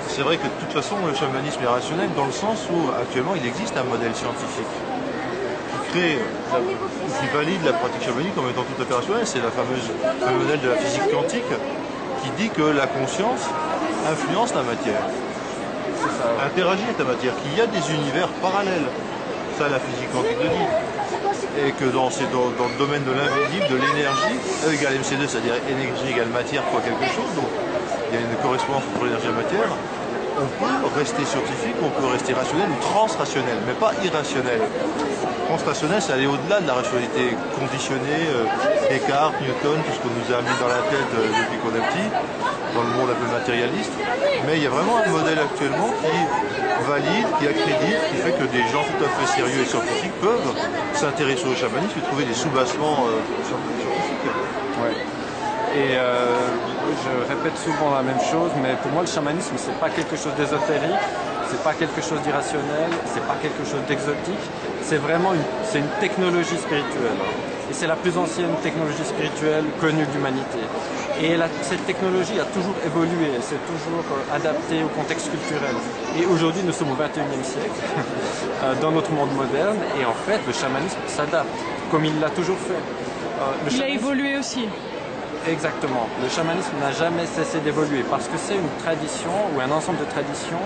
C'est 0.07 0.21
vrai 0.21 0.38
que 0.38 0.45
de 0.45 0.57
toute 0.62 0.71
façon, 0.71 0.95
le 1.06 1.13
chamanisme 1.13 1.62
est 1.63 1.68
rationnel 1.68 2.09
dans 2.15 2.25
le 2.25 2.31
sens 2.31 2.65
où 2.71 2.89
actuellement 2.97 3.35
il 3.35 3.45
existe 3.45 3.75
un 3.75 3.83
modèle 3.83 4.15
scientifique 4.15 4.71
qui 5.71 5.91
crée, 5.91 6.18
qui 7.19 7.27
valide 7.35 7.63
la 7.65 7.74
pratique 7.74 8.06
chamanique 8.06 8.35
comme 8.35 8.50
étant 8.50 8.63
tout 8.63 8.81
à 8.81 9.01
fait. 9.01 9.25
C'est 9.25 9.39
la 9.39 9.51
fameuse, 9.51 9.91
le 10.25 10.39
modèle 10.39 10.62
de 10.62 10.69
la 10.69 10.75
physique 10.75 11.12
quantique 11.12 11.51
qui 12.27 12.44
dit 12.44 12.50
que 12.50 12.62
la 12.62 12.88
conscience 12.88 13.41
influence 14.09 14.53
la 14.53 14.63
matière, 14.63 15.01
interagit 16.44 16.83
avec 16.83 17.00
la 17.00 17.06
matière, 17.06 17.33
qu'il 17.41 17.56
y 17.56 17.62
a 17.62 17.68
des 17.68 17.94
univers 17.94 18.27
parallèles. 18.41 18.89
Ça, 19.57 19.69
la 19.69 19.79
physique 19.79 20.12
quantique 20.12 20.38
le 20.44 20.50
dit. 20.50 20.69
Et 21.65 21.71
que 21.71 21.85
dans, 21.89 22.09
le 22.09 22.77
domaine 22.77 23.03
de 23.03 23.12
l'invisible, 23.12 23.68
de 23.69 23.75
l'énergie, 23.75 24.38
E 24.68 24.74
égale 24.74 24.94
MC2, 25.01 25.27
c'est-à-dire 25.27 25.56
énergie 25.69 26.12
égale 26.12 26.27
matière 26.27 26.63
fois 26.65 26.81
quelque 26.81 27.09
chose, 27.15 27.31
donc 27.35 27.50
il 28.12 28.19
y 28.19 28.21
a 28.21 28.21
une 28.21 28.38
correspondance 28.44 28.83
entre 28.94 29.06
l'énergie 29.06 29.25
et 29.25 29.31
la 29.31 29.41
matière, 29.41 29.71
on 30.38 30.45
peut 30.45 31.00
rester 31.00 31.25
scientifique, 31.25 31.75
on 31.81 31.89
peut 31.89 32.07
rester 32.07 32.33
rationnel 32.33 32.69
ou 32.69 32.79
transrationnel, 32.81 33.57
mais 33.65 33.74
pas 33.74 33.91
irrationnel. 34.03 34.62
Transrationnel, 35.48 36.02
c'est 36.02 36.12
aller 36.12 36.28
au-delà 36.28 36.60
de 36.60 36.68
la 36.68 36.74
rationalité 36.74 37.32
conditionnée, 37.56 38.28
euh, 38.36 38.44
Descartes, 38.92 39.40
Newton, 39.40 39.80
tout 39.80 39.96
ce 39.96 40.00
qu'on 40.04 40.12
nous 40.12 40.28
a 40.36 40.44
mis 40.44 40.56
dans 40.60 40.68
la 40.68 40.84
tête 40.92 41.08
euh, 41.16 41.24
depuis 41.40 41.56
qu'on 41.64 41.72
est 41.72 41.86
petit, 41.88 42.12
dans 42.76 42.84
le 42.84 42.92
monde 42.92 43.16
un 43.16 43.16
peu 43.16 43.32
matérialiste. 43.32 43.96
Mais 44.46 44.60
il 44.60 44.64
y 44.64 44.68
a 44.68 44.70
vraiment 44.70 45.00
un 45.00 45.08
modèle 45.08 45.40
actuellement 45.40 45.88
qui 46.04 46.20
valide, 46.84 47.28
qui 47.40 47.48
accrédite, 47.48 48.02
qui 48.12 48.18
fait 48.20 48.36
que 48.36 48.44
des 48.52 48.68
gens 48.76 48.84
tout 48.84 49.00
à 49.00 49.08
fait 49.08 49.40
sérieux 49.40 49.64
et 49.64 49.70
scientifiques 49.72 50.20
peuvent 50.20 50.52
s'intéresser 50.92 51.48
au 51.48 51.56
chamanisme 51.56 51.96
et 51.96 52.06
trouver 52.12 52.26
des 52.28 52.36
sous-bassements 52.36 53.08
euh, 53.08 53.24
scientifiques. 53.48 54.28
Ouais. 54.84 54.96
Et 55.80 55.96
je 55.96 57.14
répète 57.28 57.58
souvent 57.60 57.94
la 57.94 58.02
même 58.02 58.20
chose, 58.20 58.52
mais 58.64 58.76
pour 58.82 58.92
moi 58.92 59.02
le 59.02 59.08
chamanisme 59.08 59.56
c'est 59.58 59.78
pas 59.80 59.90
quelque 59.90 60.16
chose 60.16 60.34
d'ésotérique, 60.36 61.04
c'est 61.50 61.62
pas 61.63 61.74
quelque 61.74 62.01
chose 62.01 62.20
d'irrationnel, 62.22 62.89
c'est 63.06 63.25
pas 63.27 63.36
quelque 63.42 63.63
chose 63.63 63.84
d'exotique, 63.88 64.48
c'est 64.88 64.98
vraiment 64.98 65.34
une, 65.34 65.44
c'est 65.63 65.79
une 65.79 65.94
technologie 66.00 66.58
spirituelle. 66.58 67.20
Et 67.70 67.74
c'est 67.74 67.88
la 67.88 67.98
plus 67.98 68.17
ancienne 68.17 68.56
technologie 68.63 69.03
spirituelle 69.03 69.65
connue 69.82 70.06
de 70.06 70.13
l'humanité. 70.13 70.60
Et 71.22 71.36
la, 71.36 71.48
cette 71.62 71.86
technologie 71.86 72.39
a 72.39 72.46
toujours 72.46 72.75
évolué, 72.86 73.34
elle 73.36 73.44
s'est 73.44 73.63
toujours 73.67 74.06
euh, 74.12 74.36
adaptée 74.36 74.84
au 74.84 74.88
contexte 74.88 75.29
culturel. 75.29 75.75
Et 76.17 76.25
aujourd'hui, 76.25 76.62
nous 76.63 76.72
sommes 76.72 76.91
au 76.91 76.96
21e 76.96 77.44
siècle, 77.44 77.82
euh, 78.63 78.75
dans 78.79 78.91
notre 78.91 79.12
monde 79.12 79.34
moderne, 79.36 79.77
et 80.00 80.06
en 80.06 80.13
fait, 80.13 80.39
le 80.48 80.53
chamanisme 80.53 81.00
s'adapte, 81.08 81.50
comme 81.91 82.06
il 82.06 82.17
l'a 82.22 82.29
toujours 82.29 82.58
fait. 82.58 82.75
Euh, 82.75 83.65
le 83.65 83.74
il 83.74 83.82
a 83.82 83.89
évolué 83.89 84.38
aussi. 84.38 84.70
Exactement. 85.46 86.08
Le 86.24 86.29
chamanisme 86.29 86.75
n'a 86.79 86.91
jamais 86.91 87.25
cessé 87.25 87.60
d'évoluer 87.60 88.03
parce 88.10 88.27
que 88.27 88.38
c'est 88.38 88.56
une 88.56 88.70
tradition 88.84 89.32
ou 89.56 89.60
un 89.62 89.72
ensemble 89.72 90.00
de 90.00 90.06
traditions 90.06 90.63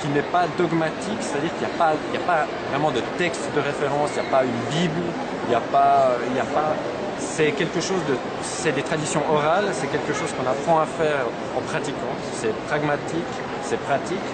qui 0.00 0.08
n'est 0.08 0.22
pas 0.22 0.46
dogmatique, 0.56 1.20
c'est-à-dire 1.20 1.50
qu'il 1.56 1.66
n'y 1.66 1.72
a, 1.72 2.26
pas, 2.26 2.46
vraiment 2.70 2.90
de 2.90 3.00
texte 3.18 3.48
de 3.54 3.60
référence, 3.60 4.10
il 4.16 4.22
n'y 4.22 4.28
a 4.28 4.30
pas 4.30 4.44
une 4.44 4.60
Bible, 4.70 5.02
il 5.46 5.50
n'y 5.50 5.54
a 5.54 5.60
pas, 5.60 6.16
pas 6.54 6.74
c'est 7.18 7.52
quelque 7.52 7.80
chose 7.80 8.00
de, 8.08 8.16
c'est 8.42 8.72
des 8.72 8.82
traditions 8.82 9.22
orales, 9.30 9.68
c'est 9.72 9.90
quelque 9.90 10.12
chose 10.12 10.30
qu'on 10.32 10.48
apprend 10.48 10.80
à 10.80 10.86
faire 10.86 11.26
en 11.56 11.60
pratiquant, 11.60 12.14
c'est 12.34 12.54
pragmatique, 12.66 13.32
c'est 13.62 13.80
pratique, 13.80 14.28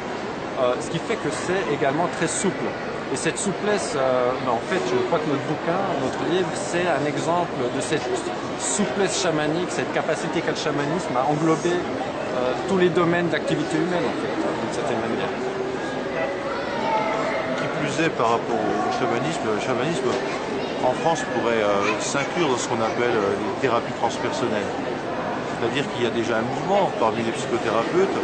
euh, 0.60 0.74
ce 0.80 0.88
qui 0.90 0.98
fait 0.98 1.16
que 1.16 1.30
c'est 1.30 1.74
également 1.74 2.08
très 2.16 2.28
souple. 2.28 2.64
Et 3.12 3.16
cette 3.16 3.38
souplesse, 3.38 3.94
euh, 3.96 4.32
ben 4.44 4.52
en 4.52 4.62
fait, 4.68 4.80
je 4.90 4.96
crois 5.06 5.18
que 5.18 5.28
notre 5.28 5.46
bouquin, 5.46 5.78
notre 6.02 6.22
livre, 6.30 6.48
c'est 6.54 6.86
un 6.86 7.06
exemple 7.06 7.62
de 7.74 7.80
cette 7.80 8.02
souplesse 8.58 9.22
chamanique, 9.22 9.68
cette 9.70 9.92
capacité 9.92 10.40
qu'a 10.40 10.50
le 10.52 10.56
chamanisme 10.56 11.14
à 11.16 11.30
englober 11.30 11.70
euh, 11.70 12.52
tous 12.68 12.78
les 12.78 12.88
domaines 12.88 13.28
d'activité 13.28 13.76
humaine, 13.76 14.04
en 14.04 14.16
fait, 14.20 14.34
d'une 14.34 14.74
certaine 14.74 14.98
manière. 14.98 15.45
Par 17.96 18.28
rapport 18.28 18.60
au 18.60 18.92
chamanisme, 19.00 19.40
le 19.56 19.58
chamanisme 19.58 20.12
en 20.84 20.92
France 21.00 21.24
pourrait 21.32 21.64
euh, 21.64 21.80
s'inclure 21.98 22.46
dans 22.46 22.58
ce 22.58 22.68
qu'on 22.68 22.82
appelle 22.84 23.16
euh, 23.16 23.32
les 23.32 23.60
thérapies 23.62 23.96
transpersonnelles. 23.96 24.68
C'est-à-dire 25.56 25.84
qu'il 25.90 26.04
y 26.04 26.06
a 26.06 26.10
déjà 26.10 26.36
un 26.36 26.42
mouvement 26.42 26.92
parmi 27.00 27.24
les 27.24 27.32
psychothérapeutes 27.32 28.20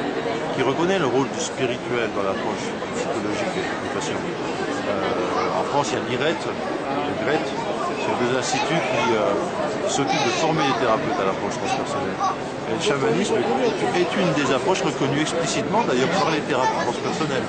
qui 0.54 0.60
reconnaît 0.60 0.98
le 0.98 1.06
rôle 1.06 1.24
du 1.30 1.40
spirituel 1.40 2.12
dans 2.12 2.20
l'approche 2.20 2.68
psychologique 3.00 3.56
des 3.56 3.90
patients. 3.96 4.20
Euh, 4.20 5.60
en 5.60 5.64
France, 5.64 5.88
il 5.88 5.96
y 5.96 6.20
a 6.20 6.20
l'IRET, 6.20 6.36
sont 8.12 8.24
deux 8.24 8.36
instituts 8.38 8.74
qui, 8.74 9.14
euh, 9.14 9.88
s'occupent 9.88 10.24
de 10.24 10.34
former 10.40 10.62
les 10.64 10.76
thérapeutes 10.80 11.18
à 11.20 11.24
l'approche 11.24 11.56
transpersonnelle. 11.58 12.16
Le 12.72 12.80
chamanisme 12.80 13.34
est 13.36 14.10
une 14.16 14.32
des 14.32 14.52
approches 14.52 14.82
reconnues 14.82 15.20
explicitement 15.20 15.82
d'ailleurs 15.86 16.08
par 16.20 16.30
les 16.30 16.40
thérapeutes 16.40 16.84
transpersonnels. 16.84 17.44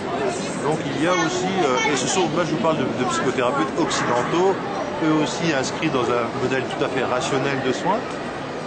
Donc 0.64 0.80
il 0.84 1.04
y 1.04 1.08
a 1.08 1.14
aussi, 1.14 1.52
euh, 1.64 1.92
et 1.94 1.96
ce 1.96 2.08
sont, 2.08 2.28
moi 2.36 2.44
je 2.46 2.52
vous 2.56 2.64
parle 2.64 2.78
de, 2.78 2.84
de 2.84 3.06
psychothérapeutes 3.10 3.72
occidentaux, 3.80 4.56
eux 5.06 5.16
aussi 5.24 5.54
inscrits 5.54 5.90
dans 5.90 6.08
un 6.08 6.28
modèle 6.42 6.64
tout 6.68 6.84
à 6.84 6.90
fait 6.90 7.04
rationnel 7.04 7.60
de 7.66 7.72
soins, 7.72 8.00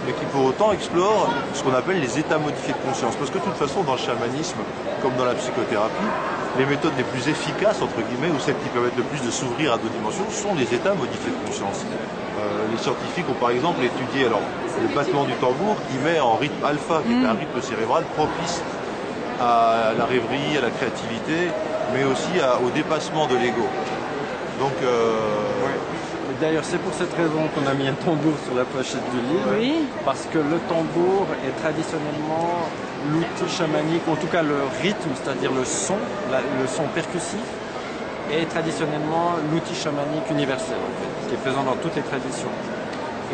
mais 0.05 0.13
qui 0.13 0.25
pour 0.31 0.45
autant 0.45 0.71
explorent 0.71 1.29
ce 1.53 1.61
qu'on 1.63 1.73
appelle 1.73 1.99
les 1.99 2.17
états 2.17 2.37
modifiés 2.39 2.73
de 2.73 2.83
conscience. 2.87 3.15
Parce 3.15 3.29
que 3.29 3.37
de 3.37 3.43
toute 3.43 3.57
façon, 3.57 3.83
dans 3.83 3.93
le 3.99 4.01
chamanisme, 4.01 4.61
comme 5.01 5.13
dans 5.17 5.25
la 5.25 5.35
psychothérapie, 5.35 6.09
les 6.57 6.65
méthodes 6.65 6.93
les 6.97 7.03
plus 7.03 7.27
efficaces, 7.29 7.81
entre 7.81 8.01
guillemets, 8.01 8.31
ou 8.35 8.39
celles 8.39 8.57
qui 8.57 8.69
permettent 8.69 8.97
le 8.97 9.03
plus 9.03 9.21
de 9.23 9.31
s'ouvrir 9.31 9.73
à 9.73 9.77
d'autres 9.77 9.93
dimensions, 9.93 10.25
sont 10.29 10.55
les 10.55 10.73
états 10.73 10.93
modifiés 10.95 11.31
de 11.31 11.45
conscience. 11.47 11.85
Euh, 12.39 12.65
les 12.71 12.77
scientifiques 12.77 13.29
ont 13.29 13.33
par 13.39 13.49
exemple 13.51 13.83
étudié 13.83 14.25
alors, 14.25 14.41
le 14.81 14.93
battement 14.93 15.25
du 15.25 15.33
tambour 15.33 15.75
qui 15.89 15.97
met 15.99 16.19
en 16.19 16.35
rythme 16.35 16.63
alpha, 16.65 17.01
qui 17.05 17.11
est 17.13 17.25
un 17.25 17.33
rythme 17.33 17.61
cérébral 17.61 18.03
propice 18.15 18.61
à 19.39 19.93
la 19.97 20.05
rêverie, 20.05 20.57
à 20.57 20.61
la 20.61 20.69
créativité, 20.71 21.51
mais 21.93 22.03
aussi 22.03 22.39
à- 22.41 22.59
au 22.59 22.69
dépassement 22.69 23.27
de 23.27 23.35
l'ego. 23.35 23.67
Donc, 24.59 24.73
euh, 24.83 25.19
D'ailleurs, 26.41 26.65
c'est 26.65 26.77
pour 26.77 26.93
cette 26.93 27.13
raison 27.15 27.47
qu'on 27.55 27.65
a 27.65 27.73
mis 27.73 27.87
un 27.87 27.93
tambour 27.93 28.33
sur 28.45 28.53
la 28.53 28.65
pochette 28.65 29.01
du 29.11 29.21
livre. 29.21 29.49
Oui. 29.57 29.87
Parce 30.05 30.27
que 30.31 30.37
le 30.37 30.59
tambour 30.69 31.25
est 31.43 31.55
traditionnellement 31.59 32.69
l'outil 33.11 33.49
chamanique, 33.49 34.07
en 34.07 34.15
tout 34.15 34.27
cas 34.27 34.41
le 34.41 34.57
rythme, 34.81 35.09
c'est-à-dire 35.15 35.51
le 35.51 35.65
son, 35.65 35.97
le 36.31 36.67
son 36.67 36.83
percussif, 36.93 37.45
est 38.31 38.45
traditionnellement 38.49 39.35
l'outil 39.51 39.75
chamanique 39.75 40.29
universel, 40.29 40.77
qui 41.27 41.35
est 41.35 41.37
présent 41.37 41.63
dans 41.63 41.75
toutes 41.75 41.95
les 41.95 42.01
traditions. 42.01 42.51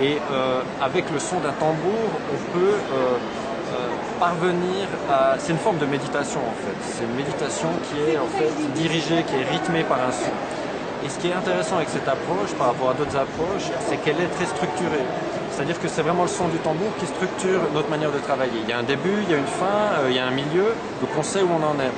Et 0.01 0.17
euh, 0.32 0.62
avec 0.82 1.10
le 1.12 1.20
son 1.20 1.39
d'un 1.39 1.53
tambour, 1.53 2.10
on 2.32 2.58
peut 2.58 2.74
euh, 2.74 3.17
euh, 3.74 3.88
parvenir 4.20 4.88
à... 5.10 5.36
C'est 5.38 5.51
une 5.51 5.60
forme 5.60 5.77
de 5.77 5.86
méditation, 5.86 6.39
en 6.39 6.58
fait. 6.65 6.77
C'est 6.82 7.03
une 7.03 7.15
méditation 7.15 7.70
qui 7.86 8.12
est 8.12 8.17
en 8.17 8.27
fait 8.27 8.51
dirigée, 8.74 9.24
qui 9.24 9.36
est 9.36 9.46
rythmée 9.50 9.84
par 9.84 10.00
un 10.00 10.12
son. 10.12 10.34
Et 11.05 11.10
ce 11.10 11.20
qui 11.20 11.27
est 11.27 11.34
intéressant 11.34 11.77
avec 11.77 11.89
cette 11.89 12.08
approche 12.08 12.53
par 12.58 12.67
rapport 12.67 12.91
à 12.91 12.93
d'autres 12.93 13.17
approches, 13.17 13.70
c'est 13.88 13.98
qu'elle 13.98 14.20
est 14.20 14.34
très 14.38 14.46
structurée. 14.46 15.05
C'est-à-dire 15.53 15.79
que 15.79 15.88
c'est 15.88 16.01
vraiment 16.01 16.24
le 16.24 16.29
son 16.29 16.48
du 16.48 16.57
tambour 16.57 16.89
qui 17.00 17.05
structure 17.05 17.62
notre 17.74 17.89
manière 17.89 18.12
de 18.12 18.17
travailler. 18.17 18.60
Il 18.63 18.69
y 18.69 18.74
a 18.74 18.79
un 18.79 18.83
début, 18.83 19.22
il 19.22 19.29
y 19.29 19.36
a 19.36 19.38
une 19.38 19.45
fin, 19.45 20.01
euh, 20.01 20.10
il 20.10 20.15
y 20.15 20.19
a 20.19 20.25
un 20.25 20.31
milieu, 20.31 20.74
donc 21.00 21.10
on 21.15 21.22
sait 21.22 21.41
où 21.43 21.50
on 21.53 21.62
en 21.63 21.77
est. 21.79 21.93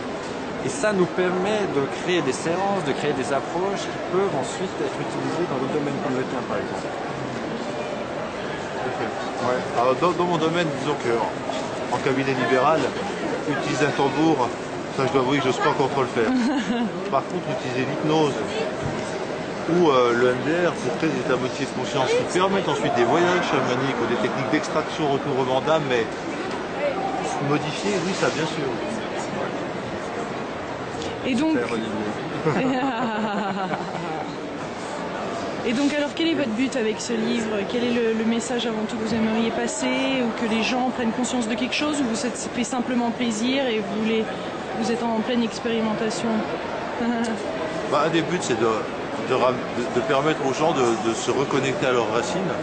Et 0.66 0.70
ça 0.70 0.92
nous 0.92 1.06
permet 1.06 1.64
de 1.74 1.82
créer 2.04 2.22
des 2.22 2.34
séances, 2.34 2.84
de 2.86 2.92
créer 2.92 3.14
des 3.14 3.32
approches 3.32 3.88
qui 3.88 4.00
peuvent 4.12 4.36
ensuite 4.36 4.76
être 4.84 4.98
utilisées 5.00 5.48
dans 5.48 5.56
d'autres 5.56 5.78
domaines 5.80 5.96
comme 6.04 6.18
le 6.20 6.26
tien 6.28 6.42
par 6.50 6.58
exemple. 6.58 6.90
Ouais. 9.46 9.62
Alors, 9.80 9.96
dans, 10.02 10.12
dans 10.12 10.26
mon 10.26 10.38
domaine, 10.38 10.68
disons 10.82 10.96
que 11.04 11.14
en, 11.16 11.96
en 11.96 12.00
cabinet 12.00 12.34
libéral, 12.34 12.80
utiliser 13.48 13.86
un 13.86 13.96
tambour, 13.96 14.50
ça 14.98 15.06
je 15.08 15.12
dois 15.14 15.22
avouer 15.22 15.38
que 15.38 15.44
je 15.44 15.50
n'ose 15.50 15.60
pas 15.60 15.70
encore 15.70 15.90
trop 15.90 16.02
le 16.02 16.08
faire. 16.12 16.32
Par 17.12 17.24
contre, 17.30 17.46
utiliser 17.62 17.86
l'hypnose 17.88 18.34
ou 19.70 19.90
euh, 19.90 20.14
le 20.14 20.34
MDR 20.34 20.72
pour 20.74 20.96
créer 20.98 21.10
des 21.10 21.20
états 21.20 21.38
modifiés 21.38 21.66
de 21.66 21.72
conscience 21.72 22.10
qui 22.10 22.24
permettent 22.38 22.68
ensuite 22.70 22.94
des 22.96 23.04
voyages 23.04 23.46
chamaniques 23.50 23.96
ou 24.02 24.06
des 24.08 24.16
techniques 24.16 24.50
d'extraction, 24.52 25.12
recouvrement 25.12 25.62
d'âme, 25.62 25.84
mais 25.90 26.06
modifiées, 27.50 27.94
oui, 28.06 28.14
ça 28.20 28.28
bien 28.30 28.46
sûr. 28.46 28.66
Et 31.28 31.34
donc, 31.34 31.58
et 35.68 35.74
donc, 35.74 35.92
alors, 35.96 36.10
quel 36.16 36.28
est 36.28 36.36
votre 36.36 36.52
but 36.52 36.76
avec 36.76 37.02
ce 37.02 37.14
livre? 37.14 37.58
Quel 37.72 37.84
est 37.84 37.90
le, 37.90 38.14
le 38.14 38.24
message 38.26 38.68
avant 38.68 38.84
tout 38.88 38.96
que 38.96 39.04
vous 39.08 39.16
aimeriez 39.16 39.50
passer 39.50 40.22
Ou 40.22 40.30
que 40.40 40.46
les 40.48 40.62
gens 40.62 40.92
prennent 40.92 41.12
conscience 41.12 41.48
de 41.48 41.56
quelque 41.56 41.74
chose 41.74 42.00
Ou 42.02 42.04
vous 42.04 42.26
êtes 42.28 42.50
fait 42.56 42.64
simplement 42.64 43.10
plaisir 43.10 43.66
et 43.66 43.80
vous, 43.80 44.04
voulez, 44.04 44.24
vous 44.80 44.92
êtes 44.92 45.02
en 45.02 45.20
pleine 45.22 45.42
expérimentation? 45.44 46.30
Bah, 47.92 48.06
un 48.08 48.10
des 48.10 48.24
buts, 48.24 48.40
c'est 48.42 48.60
de, 48.60 48.66
de 49.30 50.02
permettre 50.02 50.46
aux 50.46 50.54
gens 50.54 50.72
de, 50.74 51.10
de 51.10 51.14
se 51.14 51.32
reconnecter 51.32 51.88
à 51.88 51.92
leurs 51.92 52.12
racines, 52.14 52.54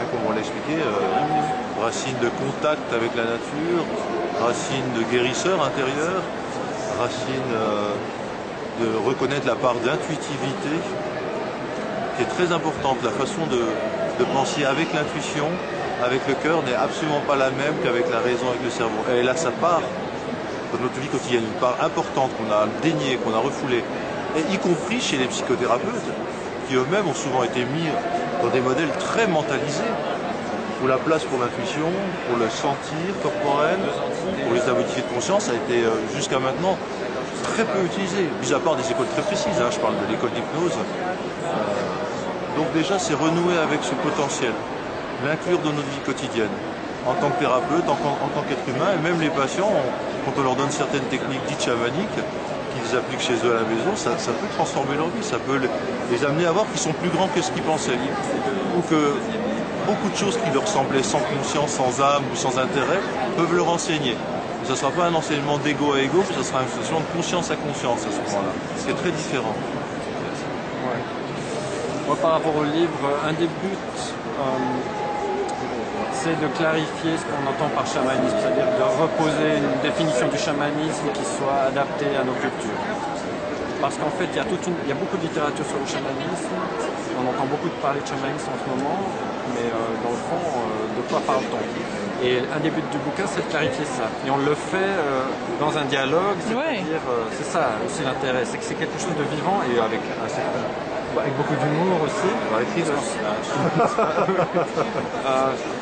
Hein, 0.00 0.04
comme 0.12 0.20
on 0.28 0.32
l'a 0.32 0.40
expliqué, 0.40 0.80
euh, 0.80 1.84
racines 1.84 2.16
de 2.22 2.30
contact 2.40 2.92
avec 2.92 3.10
la 3.16 3.24
nature, 3.24 3.84
racines 4.40 4.92
de 4.96 5.02
guérisseur 5.12 5.62
intérieur, 5.62 6.22
racines 6.98 7.52
euh, 7.52 7.92
de 8.80 8.96
reconnaître 9.06 9.46
la 9.46 9.56
part 9.56 9.74
d'intuitivité 9.74 10.72
qui 12.16 12.22
est 12.22 12.32
très 12.32 12.50
importante. 12.54 12.96
La 13.04 13.10
façon 13.10 13.44
de, 13.50 13.60
de 13.60 14.24
penser 14.32 14.64
avec 14.64 14.94
l'intuition, 14.94 15.48
avec 16.02 16.20
le 16.28 16.34
cœur, 16.34 16.62
n'est 16.62 16.74
absolument 16.80 17.20
pas 17.26 17.36
la 17.36 17.50
même 17.50 17.74
qu'avec 17.84 18.08
la 18.10 18.20
raison, 18.20 18.48
avec 18.48 18.64
le 18.64 18.70
cerveau. 18.70 19.04
Elle 19.10 19.28
a 19.28 19.36
sa 19.36 19.50
part 19.50 19.82
dans 20.72 20.80
notre 20.80 20.98
vie 21.00 21.08
quotidienne, 21.08 21.44
une 21.44 21.60
part 21.60 21.76
importante 21.82 22.30
qu'on 22.38 22.50
a 22.50 22.68
déniée, 22.80 23.16
qu'on 23.16 23.34
a 23.34 23.38
refoulée, 23.42 23.84
y 24.52 24.58
compris 24.58 25.00
chez 25.00 25.16
les 25.16 25.26
psychothérapeutes, 25.26 26.10
qui 26.68 26.74
eux-mêmes 26.74 27.06
ont 27.08 27.14
souvent 27.14 27.42
été 27.42 27.60
mis 27.60 27.88
dans 28.42 28.48
des 28.48 28.60
modèles 28.60 28.90
très 28.98 29.26
mentalisés, 29.26 29.92
où 30.82 30.86
la 30.86 30.96
place 30.96 31.24
pour 31.24 31.38
l'intuition, 31.38 31.90
pour 32.28 32.38
le 32.38 32.48
sentir 32.48 33.12
corporel, 33.22 33.78
pour 34.44 34.54
les 34.54 34.60
modifiés 34.72 35.02
de 35.02 35.14
conscience 35.14 35.50
a 35.50 35.54
été 35.54 35.84
euh, 35.84 35.90
jusqu'à 36.14 36.38
maintenant 36.38 36.78
très 37.42 37.64
peu 37.64 37.84
utilisé, 37.84 38.28
mis 38.40 38.52
à 38.54 38.60
part 38.60 38.76
des 38.76 38.90
écoles 38.90 39.08
très 39.12 39.22
précises, 39.22 39.60
hein, 39.60 39.68
je 39.70 39.78
parle 39.78 39.94
de 40.00 40.10
l'école 40.10 40.30
d'hypnose. 40.30 40.78
Euh, 40.78 42.56
donc 42.56 42.72
déjà 42.72 42.98
c'est 42.98 43.14
renouer 43.14 43.58
avec 43.58 43.80
ce 43.82 43.94
potentiel, 43.94 44.52
l'inclure 45.26 45.58
dans 45.58 45.72
notre 45.72 45.88
vie 45.88 46.04
quotidienne, 46.04 46.54
en 47.06 47.14
tant 47.14 47.28
que 47.30 47.40
thérapeute, 47.40 47.88
en, 47.88 47.96
tant 47.96 48.42
qu'être 48.48 48.66
humain, 48.68 48.92
et 48.96 49.02
même 49.02 49.20
les 49.20 49.30
patients, 49.30 49.72
quand 50.24 50.32
on 50.38 50.44
leur 50.44 50.56
donne 50.56 50.70
certaines 50.70 51.08
techniques 51.12 51.44
dites 51.48 51.62
chamaniques, 51.62 52.20
qu'ils 52.72 52.96
appliquent 52.96 53.20
chez 53.20 53.34
eux 53.46 53.52
à 53.52 53.62
la 53.62 53.68
maison, 53.68 53.94
ça, 53.96 54.10
peut 54.10 54.48
transformer 54.56 54.96
leur 54.96 55.08
vie, 55.08 55.22
ça 55.22 55.38
peut 55.38 55.58
les, 55.58 56.24
amener 56.24 56.46
à 56.46 56.52
voir 56.52 56.66
qu'ils 56.70 56.80
sont 56.80 56.92
plus 56.92 57.10
grands 57.10 57.28
que 57.28 57.40
ce 57.42 57.50
qu'ils 57.50 57.62
pensaient, 57.62 57.98
ou 58.76 58.82
que 58.82 59.14
beaucoup 59.86 60.08
de 60.08 60.16
choses 60.16 60.36
qui 60.36 60.50
leur 60.52 60.66
semblaient 60.66 61.02
sans 61.02 61.20
conscience, 61.20 61.70
sans 61.70 62.00
âme 62.00 62.22
ou 62.32 62.36
sans 62.36 62.58
intérêt, 62.58 63.00
peuvent 63.36 63.54
leur 63.54 63.68
enseigner. 63.68 64.16
Ce 64.64 64.72
ne 64.72 64.76
sera 64.76 64.90
pas 64.90 65.06
un 65.06 65.14
enseignement 65.14 65.58
d'ego 65.58 65.94
à 65.94 66.00
ego, 66.00 66.22
ce 66.36 66.42
sera 66.42 66.60
un 66.60 66.64
enseignement 66.64 67.00
de 67.00 67.16
conscience 67.16 67.50
à 67.50 67.56
conscience 67.56 68.00
à 68.06 68.10
ce 68.10 68.30
moment-là, 68.30 68.52
ce 68.78 68.84
qui 68.84 68.90
est 68.90 68.94
très 68.94 69.10
différent. 69.10 69.54
Moi, 72.06 72.16
par 72.20 72.32
rapport 72.32 72.56
au 72.56 72.64
livre, 72.64 72.98
un 73.24 73.32
des 73.32 73.46
buts, 73.46 73.86
euh, 74.40 74.99
c'est 76.22 76.36
de 76.40 76.48
clarifier 76.48 77.16
ce 77.16 77.24
qu'on 77.24 77.46
entend 77.48 77.68
par 77.70 77.86
chamanisme, 77.86 78.36
c'est-à-dire 78.40 78.66
de 78.76 78.82
reposer 78.82 79.56
une 79.58 79.78
définition 79.80 80.28
du 80.28 80.36
chamanisme 80.38 81.08
qui 81.14 81.24
soit 81.24 81.60
adaptée 81.70 82.14
à 82.16 82.22
nos 82.24 82.34
cultures. 82.34 82.76
Parce 83.80 83.96
qu'en 83.96 84.10
fait, 84.10 84.26
il 84.32 84.36
y, 84.36 84.40
a 84.40 84.44
toute 84.44 84.66
une- 84.66 84.76
il 84.84 84.88
y 84.88 84.92
a 84.92 84.94
beaucoup 84.94 85.16
de 85.16 85.22
littérature 85.22 85.64
sur 85.64 85.78
le 85.78 85.86
chamanisme, 85.86 86.52
on 87.18 87.26
entend 87.26 87.46
beaucoup 87.46 87.68
de 87.68 87.80
parler 87.80 88.00
de 88.02 88.06
chamanisme 88.06 88.50
en 88.52 88.58
ce 88.62 88.68
moment, 88.68 88.98
mais 89.54 89.64
euh, 89.72 89.72
dans 90.04 90.10
le 90.10 90.20
fond, 90.28 90.36
euh, 90.36 90.96
de 90.98 91.02
quoi 91.08 91.20
parle-t-on? 91.20 91.64
Et 92.22 92.40
un 92.54 92.60
des 92.60 92.68
buts 92.70 92.84
du 92.92 92.98
bouquin, 92.98 93.24
c'est 93.26 93.40
de 93.40 93.50
clarifier 93.50 93.86
ça. 93.86 94.10
Et 94.26 94.30
on 94.30 94.36
le 94.36 94.54
fait 94.54 94.76
euh, 94.76 95.24
dans 95.58 95.78
un 95.78 95.84
dialogue, 95.86 96.36
c'est-à-dire, 96.46 97.00
euh, 97.08 97.24
c'est 97.32 97.44
ça 97.44 97.70
aussi 97.86 98.02
l'intérêt, 98.04 98.44
c'est 98.44 98.58
que 98.58 98.64
c'est 98.64 98.74
quelque 98.74 98.98
chose 98.98 99.16
de 99.16 99.24
vivant 99.24 99.60
et 99.62 99.80
avec, 99.80 100.00
un 100.22 100.28
certain- 100.28 100.68
avec 101.18 101.34
beaucoup 101.38 101.56
d'humour 101.56 102.02
aussi. 102.02 102.28
Dans 102.52 102.58
les 102.58 102.66
films, 102.66 102.92
Euh, 105.24 105.54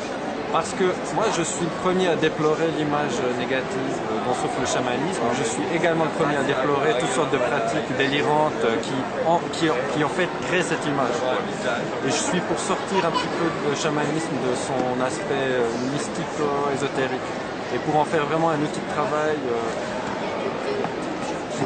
parce 0.52 0.72
que 0.72 0.84
moi, 1.14 1.24
je 1.36 1.42
suis 1.42 1.64
le 1.64 1.70
premier 1.82 2.08
à 2.08 2.16
déplorer 2.16 2.68
l'image 2.78 3.16
négative 3.38 3.96
euh, 4.10 4.18
dont 4.26 4.34
souffre 4.34 4.58
le 4.60 4.66
chamanisme. 4.66 5.20
Je 5.36 5.42
suis 5.44 5.62
également 5.74 6.04
le 6.04 6.10
premier 6.10 6.36
à 6.36 6.42
déplorer 6.42 6.94
toutes 6.98 7.10
sortes 7.10 7.30
de 7.32 7.38
pratiques 7.38 7.94
délirantes 7.96 8.52
euh, 8.64 8.76
qui, 8.82 8.92
en, 9.26 9.40
qui, 9.52 9.66
qui 9.94 10.04
en 10.04 10.08
fait 10.08 10.28
créent 10.48 10.62
cette 10.62 10.84
image. 10.86 11.16
Et 12.06 12.10
je 12.10 12.16
suis 12.30 12.40
pour 12.40 12.58
sortir 12.58 13.04
un 13.04 13.10
petit 13.10 13.28
peu 13.38 13.44
le 13.68 13.74
chamanisme 13.76 14.32
de 14.48 14.54
son 14.56 15.00
aspect 15.04 15.60
euh, 15.60 15.68
mystico-ésotérique 15.92 17.28
et 17.74 17.78
pour 17.78 17.96
en 18.00 18.04
faire 18.04 18.24
vraiment 18.26 18.50
un 18.50 18.60
outil 18.60 18.80
de 18.80 18.92
travail 18.94 19.36
euh, 19.36 19.52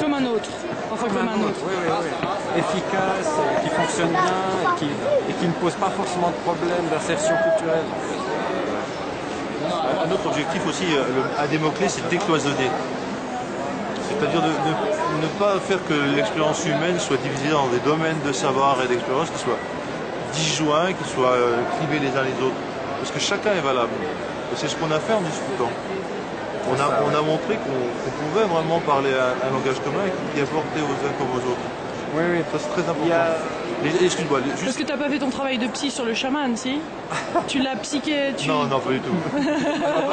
Comme 0.01 0.15
un 0.15 0.25
autre. 0.27 0.49
Enfin, 0.93 1.07
comme 1.09 1.29
un 1.29 1.41
autre. 1.47 1.61
oui, 1.65 1.73
oui, 1.79 1.87
oui. 1.89 1.95
efficace, 2.61 3.33
qui 3.63 3.69
fonctionne 3.71 4.11
bien 4.11 4.43
et 4.65 4.69
qui, 4.79 4.87
et 5.31 5.35
qui 5.39 5.47
ne 5.47 5.53
pose 5.53 5.75
pas 5.75 5.89
forcément 5.91 6.29
de 6.29 6.35
problème 6.45 6.85
d'insertion 6.91 7.35
culturelle. 7.45 7.87
Un 10.01 10.11
autre 10.11 10.27
objectif 10.27 10.63
aussi, 10.67 10.85
euh, 10.95 11.03
à 11.43 11.47
démoclé, 11.47 11.89
c'est 11.89 12.03
de 12.05 12.09
décloisonner. 12.09 12.71
C'est-à-dire 14.09 14.41
de 14.43 14.49
ne 14.49 15.29
pas 15.39 15.59
faire 15.61 15.79
que 15.89 15.95
l'expérience 16.17 16.65
humaine 16.65 16.99
soit 16.99 17.17
divisée 17.19 17.51
dans 17.51 17.67
des 17.69 17.81
domaines 17.81 18.21
de 18.27 18.33
savoir 18.33 18.77
et 18.85 18.89
d'expérience 18.89 19.31
qui 19.31 19.39
soient 19.39 19.59
disjoints, 20.33 20.93
qui 20.93 21.09
soient 21.09 21.37
euh, 21.37 21.57
clivés 21.79 21.99
les 21.99 22.17
uns 22.17 22.23
les 22.25 22.39
autres. 22.45 22.57
Parce 23.01 23.11
que 23.11 23.21
chacun 23.21 23.53
est 23.53 23.61
valable. 23.61 23.93
Et 24.53 24.57
c'est 24.57 24.69
ce 24.69 24.77
qu'on 24.77 24.91
a 24.91 25.01
fait 25.01 25.13
en 25.15 25.21
discutant. 25.21 25.71
On 26.71 26.75
a, 26.81 26.87
on 27.05 27.15
a 27.19 27.23
montré 27.23 27.59
qu'on 27.59 28.11
pouvait 28.23 28.47
vraiment 28.47 28.79
parler 28.81 29.11
un, 29.11 29.35
un 29.47 29.51
langage 29.51 29.81
commun 29.83 30.07
et 30.07 30.13
qui 30.35 30.41
apportait 30.41 30.81
aux 30.81 30.99
uns 31.07 31.13
comme 31.19 31.31
aux 31.35 31.45
autres. 31.51 31.69
Oui, 32.15 32.23
oui. 32.33 32.39
Ça, 32.53 32.59
c'est 32.59 32.69
très 32.71 32.83
important. 32.83 33.13
A- 33.13 34.03
Excuse-moi, 34.05 34.41
Parce 34.47 34.61
juste... 34.61 34.79
que 34.79 34.85
t'as 34.85 34.97
pas 34.97 35.09
fait 35.09 35.19
ton 35.19 35.31
travail 35.31 35.59
de 35.59 35.67
psy 35.67 35.91
sur 35.91 36.05
le 36.05 36.15
chaman, 36.15 36.57
si 36.57 36.79
Tu 37.49 37.59
l'as 37.59 37.75
psyché, 37.77 38.33
tu, 38.37 38.47
Non, 38.49 38.65
non, 38.65 38.79
pas 38.79 38.91
du 38.91 39.01
tout. 39.01 39.11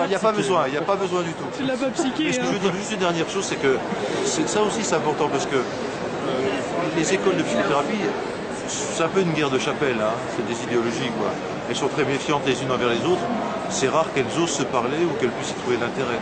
Il 0.04 0.10
n'y 0.10 0.16
a 0.16 0.20
pas 0.20 0.32
besoin, 0.32 0.66
il 0.68 0.72
n'y 0.72 0.78
a 0.78 0.82
pas 0.82 0.96
besoin 0.96 1.22
du 1.22 1.34
tout. 1.34 1.46
tu 1.56 1.64
l'as 1.64 1.78
pas 1.78 1.90
psyché. 1.90 2.24
Mais 2.24 2.32
ce 2.34 2.38
que 2.40 2.44
hein. 2.44 2.48
je 2.48 2.54
veux 2.54 2.60
dire 2.60 2.74
juste 2.74 2.92
une 2.94 3.00
dernière 3.00 3.30
chose, 3.30 3.46
c'est 3.46 3.62
que 3.62 3.78
ça 4.26 4.62
aussi 4.64 4.84
c'est 4.84 4.96
important 4.96 5.28
parce 5.30 5.46
que 5.46 5.56
euh, 5.58 5.62
les 6.98 7.14
écoles 7.14 7.38
de 7.38 7.44
psychothérapie, 7.44 8.00
c'est 8.68 9.04
un 9.04 9.08
peu 9.10 9.22
une 9.22 9.34
guerre 9.34 9.52
de 9.52 9.60
chapelle, 9.60 9.98
hein. 10.02 10.14
c'est 10.36 10.48
des 10.48 10.64
idéologies 10.64 11.12
quoi. 11.20 11.30
Elles 11.70 11.76
sont 11.76 11.90
très 11.90 12.06
méfiantes 12.06 12.42
les 12.48 12.60
unes 12.64 12.72
envers 12.72 12.90
les 12.90 13.06
autres. 13.06 13.22
C'est 13.70 13.90
rare 13.90 14.08
qu'elles 14.16 14.26
osent 14.42 14.50
se 14.58 14.64
parler 14.64 14.98
ou 15.06 15.14
qu'elles 15.20 15.30
puissent 15.30 15.52
y 15.52 15.62
trouver 15.62 15.78
l'intérêt. 15.78 16.18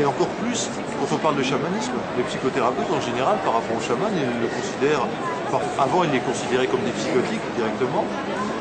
Et 0.00 0.04
encore 0.04 0.28
plus 0.42 0.68
quand 1.00 1.16
on 1.16 1.18
parle 1.18 1.36
de 1.36 1.42
chamanisme, 1.42 1.96
les 2.18 2.22
psychothérapeutes 2.24 2.92
en 2.92 3.00
général 3.00 3.38
par 3.42 3.54
rapport 3.54 3.76
aux 3.76 3.80
chamans, 3.80 4.12
ils 4.12 4.40
le 4.40 4.48
considèrent, 4.52 5.06
enfin, 5.48 5.64
avant 5.80 6.04
ils 6.04 6.12
les 6.12 6.20
considéraient 6.20 6.66
comme 6.66 6.84
des 6.84 6.92
psychotiques 6.92 7.40
directement, 7.56 8.04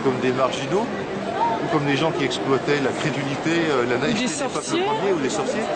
comme 0.03 0.17
des 0.23 0.31
marginaux, 0.31 0.87
ou 0.87 1.67
comme 1.71 1.85
des 1.85 1.97
gens 1.97 2.11
qui 2.11 2.23
exploitaient 2.23 2.79
la 2.79 2.91
crédulité, 2.91 3.67
euh, 3.67 3.83
la 3.91 3.97
naïveté 3.97 4.23
des 4.23 4.31
des 4.31 4.39
peuples 4.39 4.53
sorciers. 4.55 4.83
premiers 4.87 5.13
ou 5.13 5.19
des 5.19 5.29
sorciers. 5.29 5.67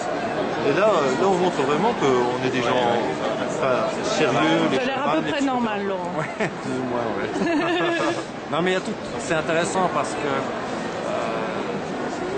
Et 0.63 0.79
là, 0.79 0.88
euh, 0.88 1.22
là 1.22 1.27
on 1.27 1.36
montre 1.36 1.62
vraiment 1.67 1.91
qu'on 2.00 2.39
est 2.48 2.51
des 2.55 2.63
gens 2.63 2.88
enfin, 3.60 3.91
sérieux. 4.03 4.63
les 4.72 4.77
T'as 4.77 4.86
l'air 4.86 5.03
à 5.03 5.15
peu 5.17 5.25
les 5.25 5.32
près 5.32 5.41
normal, 5.41 5.84
Laurent. 5.86 6.12
Ouais, 6.15 6.48
plus 6.63 6.79
ou 6.79 6.86
moins, 6.88 7.03
ouais. 7.20 7.27
non, 8.51 8.62
mais 8.62 8.72
il 8.72 8.74
y 8.75 8.77
a 8.77 8.79
tout. 8.79 8.96
C'est 9.20 9.36
intéressant 9.36 9.89
parce 9.93 10.12
que 10.12 10.24
euh, 10.24 10.62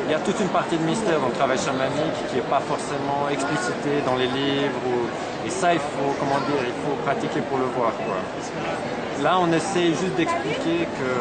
il 0.06 0.12
y 0.12 0.14
a 0.14 0.20
toute 0.20 0.40
une 0.40 0.50
partie 0.50 0.78
de 0.78 0.84
mystère 0.84 1.20
dans 1.20 1.28
le 1.28 1.34
travail 1.34 1.58
chamanique 1.58 2.18
qui 2.30 2.36
n'est 2.36 2.42
pas 2.56 2.60
forcément 2.62 3.28
explicité 3.32 4.02
dans 4.06 4.16
les 4.16 4.28
livres. 4.28 4.80
ou- 4.88 5.48
Et 5.48 5.50
ça, 5.52 5.74
il 5.74 5.80
faut, 5.80 6.10
comment 6.20 6.40
dire, 6.50 6.62
il 6.66 6.78
faut 6.84 6.96
pratiquer 7.06 7.42
pour 7.42 7.58
le 7.58 7.66
voir, 7.66 7.92
quoi. 8.06 8.18
Là, 9.22 9.38
on 9.40 9.52
essaie 9.52 9.90
juste 9.94 10.16
d'expliquer 10.18 10.88
que 10.98 11.12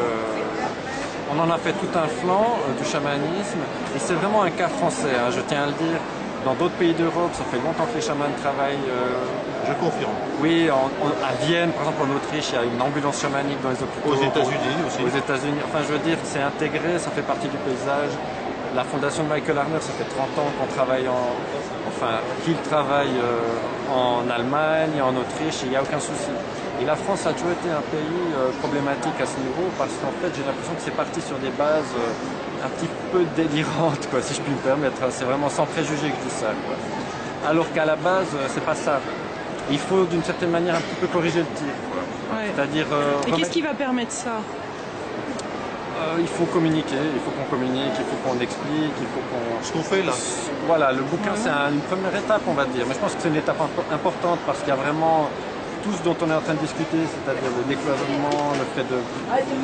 on 1.31 1.39
en 1.39 1.49
a 1.49 1.57
fait 1.57 1.73
tout 1.73 1.89
un 1.97 2.07
flanc 2.07 2.57
euh, 2.67 2.73
du 2.79 2.85
chamanisme 2.87 3.61
et 3.95 3.99
c'est 3.99 4.13
vraiment 4.13 4.43
un 4.43 4.51
cas 4.51 4.67
français, 4.67 5.13
hein, 5.17 5.29
je 5.31 5.41
tiens 5.41 5.63
à 5.63 5.67
le 5.67 5.73
dire. 5.73 5.99
Dans 6.43 6.53
d'autres 6.53 6.75
pays 6.75 6.93
d'Europe, 6.93 7.31
ça 7.33 7.43
fait 7.49 7.57
longtemps 7.57 7.85
que 7.91 7.95
les 7.97 8.01
chamans 8.05 8.29
travaillent 8.39 8.77
euh, 8.87 9.17
Je 9.67 9.73
confirme. 9.73 10.11
oui, 10.39 10.69
en- 10.69 10.91
en- 11.03 11.17
à 11.25 11.33
Vienne, 11.41 11.71
par 11.71 11.85
exemple 11.89 12.03
en 12.05 12.15
Autriche, 12.17 12.49
il 12.51 12.55
y 12.55 12.57
a 12.59 12.63
une 12.65 12.79
ambulance 12.81 13.19
chamanique 13.19 13.59
dans 13.63 13.71
les 13.71 13.81
hôpitaux. 13.81 14.09
Aux 14.13 14.21
États-Unis 14.29 14.77
aussi. 14.85 15.01
Aux 15.01 15.09
États-Unis. 15.17 15.61
Enfin, 15.65 15.79
je 15.87 15.93
veux 15.93 15.99
dire, 16.05 16.17
c'est 16.23 16.41
intégré, 16.41 16.99
ça 16.99 17.09
fait 17.09 17.23
partie 17.25 17.47
du 17.47 17.57
paysage. 17.57 18.13
La 18.75 18.83
fondation 18.83 19.23
de 19.23 19.29
Michael 19.29 19.57
Arner, 19.57 19.79
ça 19.79 19.93
fait 19.93 20.03
30 20.03 20.27
ans 20.37 20.51
qu'on 20.59 20.67
travaille 20.75 21.07
en. 21.07 21.31
Enfin, 21.87 22.19
qu'il 22.43 22.55
travaille 22.69 23.15
euh, 23.15 23.93
en 23.93 24.29
Allemagne, 24.29 25.01
en 25.01 25.15
Autriche, 25.15 25.63
et 25.63 25.67
il 25.67 25.69
n'y 25.69 25.75
a 25.77 25.81
aucun 25.81 25.99
souci. 25.99 26.31
Et 26.81 26.85
la 26.85 26.95
France 26.97 27.25
a 27.25 27.31
toujours 27.31 27.51
été 27.51 27.69
un 27.71 27.79
pays 27.87 28.25
euh, 28.35 28.51
problématique 28.59 29.15
à 29.21 29.25
ce 29.25 29.37
niveau 29.39 29.71
parce 29.77 29.91
qu'en 30.01 30.11
fait, 30.19 30.27
j'ai 30.35 30.43
l'impression 30.43 30.73
que 30.75 30.81
c'est 30.83 30.91
parti 30.95 31.21
sur 31.21 31.37
des 31.37 31.51
bases 31.51 31.87
euh, 31.95 32.65
un 32.65 32.69
petit 32.75 32.89
peu 33.13 33.23
délirantes, 33.37 34.09
quoi, 34.11 34.21
si 34.21 34.33
je 34.33 34.41
puis 34.41 34.51
me 34.51 34.57
permettre. 34.59 34.99
C'est 35.09 35.23
vraiment 35.23 35.47
sans 35.49 35.65
préjugés 35.67 36.09
que 36.11 36.17
je 36.19 36.27
dis 36.27 36.35
ça. 36.35 36.51
quoi. 36.67 36.75
Alors 37.49 37.71
qu'à 37.71 37.85
la 37.85 37.95
base, 37.95 38.27
c'est 38.49 38.65
pas 38.65 38.75
ça. 38.75 38.99
Il 39.71 39.79
faut 39.79 40.03
d'une 40.03 40.23
certaine 40.23 40.51
manière 40.51 40.75
un 40.75 40.81
petit 40.81 40.99
peu 40.99 41.07
corriger 41.07 41.39
le 41.39 41.51
tir. 41.55 41.71
Ouais. 42.35 42.51
C'est-à-dire. 42.53 42.87
euh, 42.91 42.97
Et 42.97 43.15
remettre- 43.31 43.37
qu'est-ce 43.37 43.51
qui 43.51 43.61
va 43.61 43.73
permettre 43.73 44.11
ça? 44.11 44.41
Euh, 45.97 46.17
il 46.19 46.27
faut 46.27 46.45
communiquer, 46.45 46.97
il 47.13 47.19
faut 47.19 47.31
qu'on 47.31 47.45
communique, 47.45 47.93
il 47.97 48.05
faut 48.05 48.17
qu'on 48.17 48.39
explique, 48.39 48.93
il 48.99 49.07
faut 49.07 49.21
qu'on. 49.29 49.61
Ce 49.63 49.71
qu'on 49.71 49.83
fait 49.83 50.03
là, 50.03 50.13
Voilà, 50.67 50.91
le 50.91 51.03
bouquin 51.03 51.35
c'est 51.35 51.49
un- 51.49 51.71
une 51.71 51.81
première 51.81 52.15
étape, 52.15 52.41
on 52.47 52.53
va 52.53 52.65
dire. 52.65 52.85
Mais 52.87 52.93
je 52.95 52.99
pense 52.99 53.15
que 53.15 53.21
c'est 53.21 53.29
une 53.29 53.35
étape 53.35 53.59
impo- 53.59 53.93
importante 53.93 54.39
parce 54.45 54.59
qu'il 54.59 54.69
y 54.69 54.71
a 54.71 54.75
vraiment 54.75 55.29
tout 55.83 55.93
ce 55.93 56.01
dont 56.01 56.17
on 56.21 56.29
est 56.31 56.33
en 56.33 56.41
train 56.41 56.55
de 56.55 56.59
discuter, 56.59 56.97
c'est-à-dire 57.13 57.51
le 57.59 57.63
décloisonnement, 57.63 58.53
le 58.57 58.65
fait 58.75 58.83
de 58.89 58.97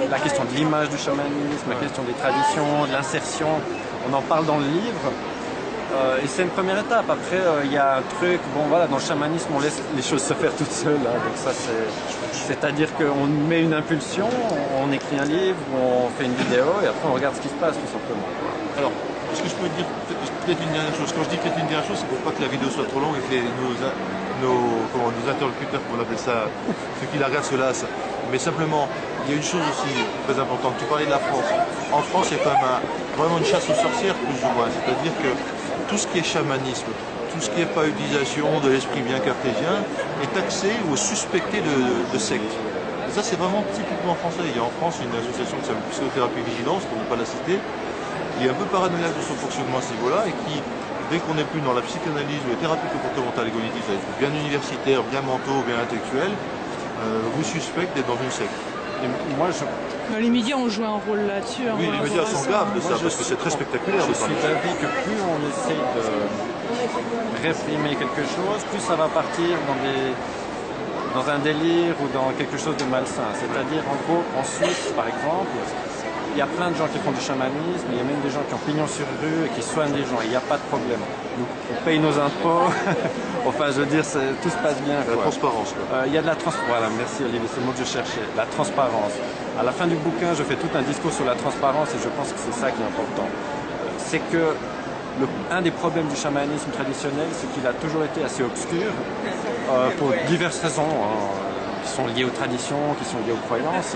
la 0.09 0.19
question 0.19 0.43
de 0.45 0.51
l'image 0.51 0.89
du 0.89 0.97
chamanisme, 0.97 1.67
la 1.69 1.75
question 1.75 2.03
des 2.03 2.13
traditions, 2.13 2.85
de 2.85 2.91
l'insertion. 2.91 3.49
On 4.07 4.13
en 4.13 4.21
parle 4.21 4.45
dans 4.45 4.57
le 4.59 4.65
livre. 4.67 5.01
Euh, 5.93 6.23
et 6.23 6.27
c'est 6.27 6.43
une 6.43 6.49
première 6.49 6.79
étape. 6.79 7.09
Après, 7.09 7.37
euh, 7.37 7.61
il 7.65 7.73
y 7.73 7.77
a 7.77 7.97
un 7.97 8.01
truc, 8.17 8.39
bon 8.55 8.63
voilà, 8.69 8.87
dans 8.87 8.95
le 8.97 9.01
chamanisme, 9.01 9.49
on 9.53 9.59
laisse 9.59 9.81
les 9.95 10.01
choses 10.01 10.23
se 10.23 10.33
faire 10.33 10.53
toutes 10.55 10.71
seules. 10.71 11.03
hein. 11.03 11.19
donc 11.25 11.35
ça, 11.35 11.51
c'est, 11.51 12.31
c'est-à-dire 12.47 12.87
qu'on 12.95 13.25
met 13.27 13.61
une 13.61 13.73
impulsion, 13.73 14.29
on, 14.81 14.91
écrit 14.91 15.19
un 15.19 15.25
livre, 15.25 15.59
on 15.75 16.07
fait 16.17 16.25
une 16.25 16.35
vidéo, 16.35 16.65
et 16.83 16.87
après 16.87 17.07
on 17.09 17.13
regarde 17.13 17.35
ce 17.35 17.41
qui 17.41 17.49
se 17.49 17.59
passe, 17.59 17.75
tout 17.75 17.91
simplement. 17.91 18.23
alors, 18.77 18.91
est-ce 19.33 19.43
que 19.43 19.49
je 19.49 19.55
peux 19.55 19.69
dire 19.75 19.85
peut-être 20.45 20.61
une 20.63 20.71
dernière 20.71 20.95
chose? 20.95 21.11
Quand 21.15 21.23
je 21.23 21.29
dis 21.29 21.37
peut-être 21.37 21.59
une 21.59 21.67
dernière 21.67 21.87
chose, 21.87 21.97
c'est 21.99 22.07
pour 22.07 22.19
pas 22.19 22.31
que 22.31 22.41
la 22.41 22.47
vidéo 22.47 22.69
soit 22.69 22.87
trop 22.87 22.99
longue 22.99 23.15
et 23.19 23.23
que 23.27 23.43
nos, 23.59 23.75
nos, 24.43 24.59
comment, 24.91 25.11
interlocuteurs, 25.27 25.79
comme 25.87 25.99
on 25.99 26.01
appelle 26.01 26.19
ça, 26.19 26.47
ceux 26.99 27.07
qui 27.11 27.19
la 27.19 27.27
regardent 27.27 27.45
se 27.45 27.55
lassent. 27.55 27.85
Mais 28.31 28.39
simplement, 28.39 28.87
il 29.23 29.31
y 29.31 29.33
a 29.35 29.37
une 29.37 29.43
chose 29.43 29.63
aussi 29.71 29.91
très 30.27 30.39
importante. 30.39 30.75
Tu 30.79 30.85
parlais 30.85 31.05
de 31.05 31.11
la 31.11 31.19
France. 31.19 31.47
En 31.91 32.01
France, 32.01 32.27
il 32.31 32.37
y 32.37 32.39
a 32.39 32.43
quand 32.43 32.55
même 32.55 32.79
vraiment 33.17 33.37
une 33.37 33.45
chasse 33.45 33.67
aux 33.69 33.75
sorcières, 33.75 34.15
plus 34.15 34.39
ou 34.39 34.51
moins. 34.55 34.67
C'est-à-dire 34.71 35.11
que 35.19 35.31
tout 35.91 35.97
ce 35.97 36.07
qui 36.07 36.19
est 36.19 36.23
chamanisme, 36.23 36.87
tout 37.35 37.41
ce 37.43 37.49
qui 37.51 37.59
est 37.59 37.67
pas 37.75 37.85
utilisation 37.85 38.47
de 38.63 38.69
l'esprit 38.71 39.01
bien 39.01 39.19
cartésien 39.19 39.83
est 40.23 40.31
taxé 40.33 40.71
ou 40.89 40.95
suspecté 40.95 41.59
de, 41.59 42.17
secte. 42.17 42.55
Et 43.07 43.11
ça, 43.11 43.19
c'est 43.21 43.35
vraiment 43.35 43.59
typiquement 43.75 44.15
français. 44.15 44.47
Il 44.47 44.55
y 44.55 44.59
a 44.59 44.63
en 44.63 44.71
France 44.79 45.03
une 45.03 45.11
association 45.19 45.59
qui 45.59 45.67
s'appelle 45.67 45.83
Psychothérapie 45.91 46.47
Vigilance, 46.47 46.87
pour 46.87 46.95
ne 46.95 47.03
pas 47.11 47.19
la 47.19 47.27
citer, 47.27 47.59
qui 48.39 48.47
est 48.47 48.49
un 48.49 48.55
peu 48.55 48.63
paranoïaque 48.71 49.19
de 49.19 49.23
son 49.27 49.35
fonctionnement 49.35 49.79
à 49.79 49.83
ce 49.83 49.91
niveau-là 49.99 50.31
et 50.31 50.35
qui, 50.47 50.55
dès 51.11 51.19
qu'on 51.19 51.35
n'est 51.35 51.49
plus 51.51 51.59
dans 51.59 51.75
la 51.75 51.83
psychanalyse 51.83 52.39
ou 52.47 52.55
les 52.55 52.61
thérapies 52.63 52.87
comportementales 52.87 53.51
et 53.51 53.51
cognitives, 53.51 53.83
c'est-à-dire 53.83 54.15
bien 54.15 54.31
universitaire, 54.31 55.03
bien 55.11 55.19
mentaux, 55.19 55.59
bien 55.67 55.75
intellectuel, 55.75 56.31
euh, 56.31 57.19
vous 57.35 57.43
suspecte 57.43 57.91
d'être 57.99 58.07
dans 58.07 58.21
une 58.23 58.31
secte. 58.31 58.55
Et 59.03 59.11
moi, 59.35 59.51
je, 59.51 59.67
Les 60.19 60.29
médias 60.29 60.55
ont 60.55 60.69
joué 60.69 60.85
un 60.85 60.99
rôle 61.07 61.21
là-dessus. 61.27 61.63
hein, 61.69 61.75
Oui, 61.77 61.89
les 61.91 61.99
médias 62.09 62.25
sont 62.25 62.43
graves 62.49 62.75
de 62.75 62.79
ça, 62.81 62.95
parce 63.01 63.15
que 63.15 63.23
c'est 63.23 63.37
très 63.37 63.49
spectaculaire. 63.49 64.01
Je 64.07 64.13
suis 64.13 64.35
d'avis 64.43 64.75
que 64.79 64.85
plus 65.03 65.19
on 65.21 65.39
essaye 65.49 65.81
de 65.95 67.47
réprimer 67.47 67.95
quelque 67.95 68.23
chose, 68.35 68.59
plus 68.71 68.79
ça 68.81 68.95
va 68.95 69.07
partir 69.07 69.57
dans, 69.67 69.79
des, 69.81 70.13
dans 71.15 71.29
un 71.31 71.39
délire 71.39 71.95
ou 72.01 72.07
dans 72.13 72.31
quelque 72.37 72.57
chose 72.57 72.75
de 72.77 72.85
malsain. 72.85 73.29
C'est-à-dire, 73.35 73.83
en 73.89 73.97
gros, 74.05 74.23
en 74.39 74.43
Suisse, 74.43 74.91
par 74.95 75.07
exemple, 75.07 75.49
il 76.33 76.37
y 76.39 76.41
a 76.41 76.47
plein 76.47 76.71
de 76.71 76.75
gens 76.77 76.87
qui 76.87 76.97
font 76.99 77.11
du 77.11 77.19
chamanisme, 77.19 77.87
il 77.91 77.97
y 77.97 77.99
a 77.99 78.03
même 78.07 78.21
des 78.23 78.29
gens 78.29 78.39
qui 78.47 78.53
ont 78.53 78.63
pignon 78.65 78.87
sur 78.87 79.03
rue 79.21 79.45
et 79.47 79.49
qui 79.49 79.61
soignent 79.61 79.91
des 79.91 80.05
gens, 80.07 80.19
il 80.23 80.29
n'y 80.29 80.35
a 80.35 80.39
pas 80.39 80.55
de 80.55 80.63
problème. 80.71 81.01
Nous, 81.37 81.45
on 81.71 81.83
paye 81.83 81.99
nos 81.99 82.15
impôts, 82.17 82.71
enfin 83.47 83.65
je 83.67 83.81
veux 83.81 83.85
dire, 83.87 84.03
tout 84.41 84.49
se 84.49 84.55
passe 84.63 84.79
bien. 84.87 84.99
La 85.09 85.17
transparence, 85.17 85.73
quoi. 85.75 85.97
Euh, 85.97 86.03
Il 86.07 86.13
y 86.13 86.17
a 86.17 86.21
de 86.21 86.27
la 86.27 86.35
transparence. 86.35 86.69
Voilà, 86.71 86.87
merci 86.97 87.23
Olivier, 87.23 87.47
c'est 87.51 87.59
le 87.59 87.65
mot 87.65 87.73
que 87.73 87.79
je 87.83 87.89
cherchais. 87.89 88.23
La 88.37 88.45
transparence. 88.45 89.11
À 89.61 89.63
la 89.63 89.71
fin 89.71 89.85
du 89.85 89.95
bouquin, 89.95 90.33
je 90.33 90.41
fais 90.43 90.55
tout 90.55 90.71
un 90.75 90.81
discours 90.81 91.13
sur 91.13 91.23
la 91.23 91.35
transparence 91.35 91.93
et 91.93 91.99
je 91.99 92.09
pense 92.09 92.33
que 92.33 92.39
c'est 92.39 92.51
ça 92.51 92.71
qui 92.71 92.81
est 92.81 92.85
important. 92.85 93.27
Euh, 93.27 93.89
C'est 93.99 94.17
que 94.31 94.55
le- 95.19 95.27
un 95.51 95.61
des 95.61 95.69
problèmes 95.69 96.07
du 96.07 96.15
chamanisme 96.15 96.71
traditionnel, 96.71 97.27
c'est 97.31 97.45
qu'il 97.53 97.67
a 97.67 97.73
toujours 97.73 98.03
été 98.03 98.23
assez 98.23 98.41
obscur 98.41 98.89
euh, 99.69 99.91
pour 99.99 100.13
diverses 100.27 100.59
raisons. 100.61 100.81
hein, 101.03 101.19
qui 101.83 101.89
sont 101.89 102.05
liées 102.05 102.23
aux 102.23 102.29
traditions, 102.41 102.93
qui 102.99 103.05
sont 103.05 103.17
liées 103.25 103.31
aux 103.31 103.45
croyances. 103.47 103.95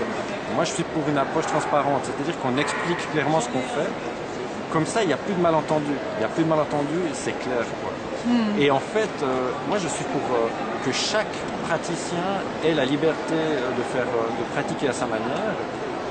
Moi, 0.56 0.64
je 0.64 0.72
suis 0.72 0.82
pour 0.82 1.08
une 1.08 1.18
approche 1.18 1.46
transparente, 1.46 2.02
c'est-à-dire 2.04 2.36
qu'on 2.40 2.56
explique 2.56 2.98
clairement 3.12 3.40
ce 3.40 3.48
qu'on 3.48 3.60
fait. 3.62 3.86
Comme 4.72 4.86
ça, 4.86 5.02
il 5.04 5.06
n'y 5.06 5.12
a 5.12 5.16
plus 5.16 5.34
de 5.34 5.40
malentendus. 5.40 5.94
Il 6.16 6.18
n'y 6.18 6.24
a 6.24 6.28
plus 6.28 6.42
de 6.42 6.48
malentendus 6.48 7.02
et 7.10 7.14
c'est 7.14 7.38
clair. 7.44 7.64
quoi. 7.80 7.92
Et 8.58 8.72
en 8.72 8.80
fait, 8.80 9.08
euh, 9.22 9.50
moi, 9.68 9.78
je 9.78 9.86
suis 9.86 10.04
pour 10.06 10.22
euh, 10.34 10.48
que 10.86 10.92
chaque 10.92 11.34
praticien 11.66 12.26
ait 12.64 12.74
la 12.74 12.84
liberté 12.84 13.34
de 13.34 13.82
faire, 13.92 14.06
euh, 14.06 14.30
de 14.38 14.44
pratiquer 14.54 14.88
à 14.88 14.92
sa 14.92 15.06
manière. 15.06 15.54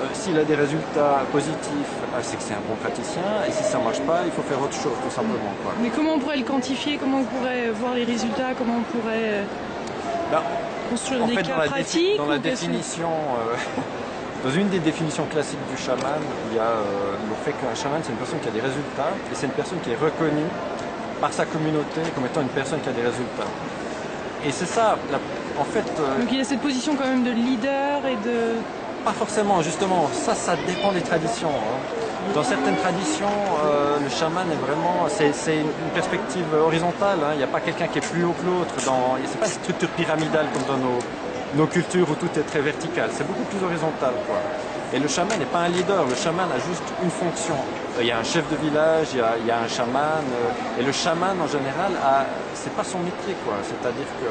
Euh, 0.02 0.06
S'il 0.14 0.38
a 0.38 0.44
des 0.44 0.56
résultats 0.56 1.24
positifs, 1.32 1.94
euh, 2.04 2.20
c'est 2.22 2.36
que 2.36 2.44
c'est 2.44 2.54
un 2.56 2.66
bon 2.68 2.76
praticien. 2.76 3.24
Et 3.48 3.52
si 3.52 3.64
ça 3.64 3.80
marche 3.80 4.02
pas, 4.02 4.20
il 4.26 4.32
faut 4.32 4.42
faire 4.42 4.62
autre 4.62 4.74
chose, 4.76 4.98
tout 5.02 5.10
simplement. 5.16 5.54
Quoi. 5.64 5.72
Mais 5.82 5.90
comment 5.96 6.16
on 6.16 6.20
pourrait 6.20 6.38
le 6.38 6.44
quantifier? 6.44 6.98
Comment 6.98 7.20
on 7.20 7.24
pourrait 7.24 7.70
voir 7.70 7.94
les 7.96 8.04
résultats? 8.04 8.52
Comment 8.58 8.80
on 8.84 8.88
pourrait 8.98 9.46
Bah, 10.30 10.44
construire 10.90 11.24
En 11.24 11.28
des 11.28 11.36
fait, 11.36 11.44
cas 11.44 11.54
dans 11.56 11.62
la, 11.62 11.68
pratiques 11.68 12.18
dans 12.18 12.28
la 12.28 12.38
définition, 12.38 13.08
euh, 13.08 13.56
dans 14.44 14.52
une 14.52 14.68
des 14.68 14.80
définitions 14.80 15.26
classiques 15.32 15.66
du 15.74 15.82
chaman, 15.82 16.20
il 16.52 16.58
y 16.58 16.60
a 16.60 16.64
euh, 16.64 17.16
le 17.30 17.36
fait 17.46 17.56
qu'un 17.62 17.74
chaman, 17.82 18.02
c'est 18.04 18.12
une 18.12 18.18
personne 18.18 18.40
qui 18.42 18.50
a 18.50 18.52
des 18.52 18.62
résultats 18.62 19.12
et 19.32 19.36
c'est 19.36 19.46
une 19.48 19.54
personne 19.54 19.80
qui 19.80 19.92
est 19.92 20.02
reconnue 20.08 20.52
par 21.22 21.32
sa 21.32 21.46
communauté 21.46 22.02
comme 22.14 22.26
étant 22.26 22.42
une 22.42 22.50
personne 22.50 22.82
qui 22.82 22.90
a 22.90 22.92
des 22.92 23.08
résultats. 23.08 23.48
Et 24.46 24.52
c'est 24.52 24.66
ça, 24.68 24.98
la- 25.12 25.20
en 25.60 25.64
fait, 25.64 25.86
euh, 26.00 26.20
Donc 26.20 26.32
il 26.32 26.38
y 26.38 26.42
a 26.42 26.44
cette 26.44 26.62
position 26.62 26.96
quand 26.96 27.08
même 27.08 27.24
de 27.24 27.32
leader 27.32 28.06
et 28.06 28.16
de... 28.18 28.62
pas 29.04 29.14
forcément, 29.14 29.62
justement, 29.62 30.08
ça, 30.12 30.36
ça 30.36 30.56
dépend 30.68 30.92
des 30.92 31.02
traditions. 31.02 31.50
hein. 31.50 32.32
Dans 32.34 32.44
certaines 32.44 32.76
traditions, 32.76 33.30
euh, 33.64 34.00
le 34.00 34.10
chaman 34.10 34.50
est 34.52 34.56
vraiment, 34.68 35.08
c'est 35.10 35.32
c'est 35.34 35.60
une 35.62 35.92
perspective 35.94 36.46
horizontale. 36.54 37.20
hein. 37.24 37.30
Il 37.34 37.38
n'y 37.38 37.44
a 37.44 37.48
pas 37.48 37.60
quelqu'un 37.62 37.88
qui 37.88 37.98
est 38.00 38.08
plus 38.14 38.24
haut 38.24 38.34
que 38.34 38.46
l'autre. 38.46 38.76
Dans, 38.86 39.16
c'est 39.26 39.40
pas 39.40 39.46
une 39.48 39.52
structure 39.54 39.90
pyramidale 39.90 40.48
comme 40.54 40.66
dans 40.66 40.78
nos, 40.78 41.00
nos 41.54 41.68
cultures 41.68 42.10
où 42.10 42.16
tout 42.16 42.30
est 42.40 42.44
très 42.44 42.62
vertical. 42.62 43.10
C'est 43.14 43.26
beaucoup 43.28 43.44
plus 43.46 43.64
horizontal, 43.64 44.14
quoi. 44.28 44.40
Et 44.94 45.00
le 45.00 45.08
chaman 45.08 45.38
n'est 45.40 45.46
pas 45.56 45.60
un 45.60 45.70
leader, 45.70 46.06
le 46.06 46.16
chaman 46.16 46.52
a 46.52 46.60
juste 46.60 46.84
une 47.04 47.12
fonction. 47.12 47.58
Euh, 47.98 48.02
il 48.02 48.08
y 48.08 48.12
a 48.12 48.18
un 48.18 48.24
chef 48.24 48.50
de 48.50 48.56
village, 48.58 49.08
il 49.14 49.20
y 49.20 49.22
a, 49.22 49.38
il 49.38 49.46
y 49.46 49.52
a 49.52 49.60
un 49.60 49.68
chaman, 49.68 50.24
euh, 50.32 50.80
et 50.82 50.84
le 50.84 50.92
chaman 50.92 51.40
en 51.40 51.48
général, 51.48 51.94
a, 52.04 52.26
c'est 52.54 52.74
pas 52.74 52.84
son 52.84 53.00
métier, 53.00 53.36
quoi. 53.46 53.56
C'est-à-dire 53.64 54.08
que 54.20 54.26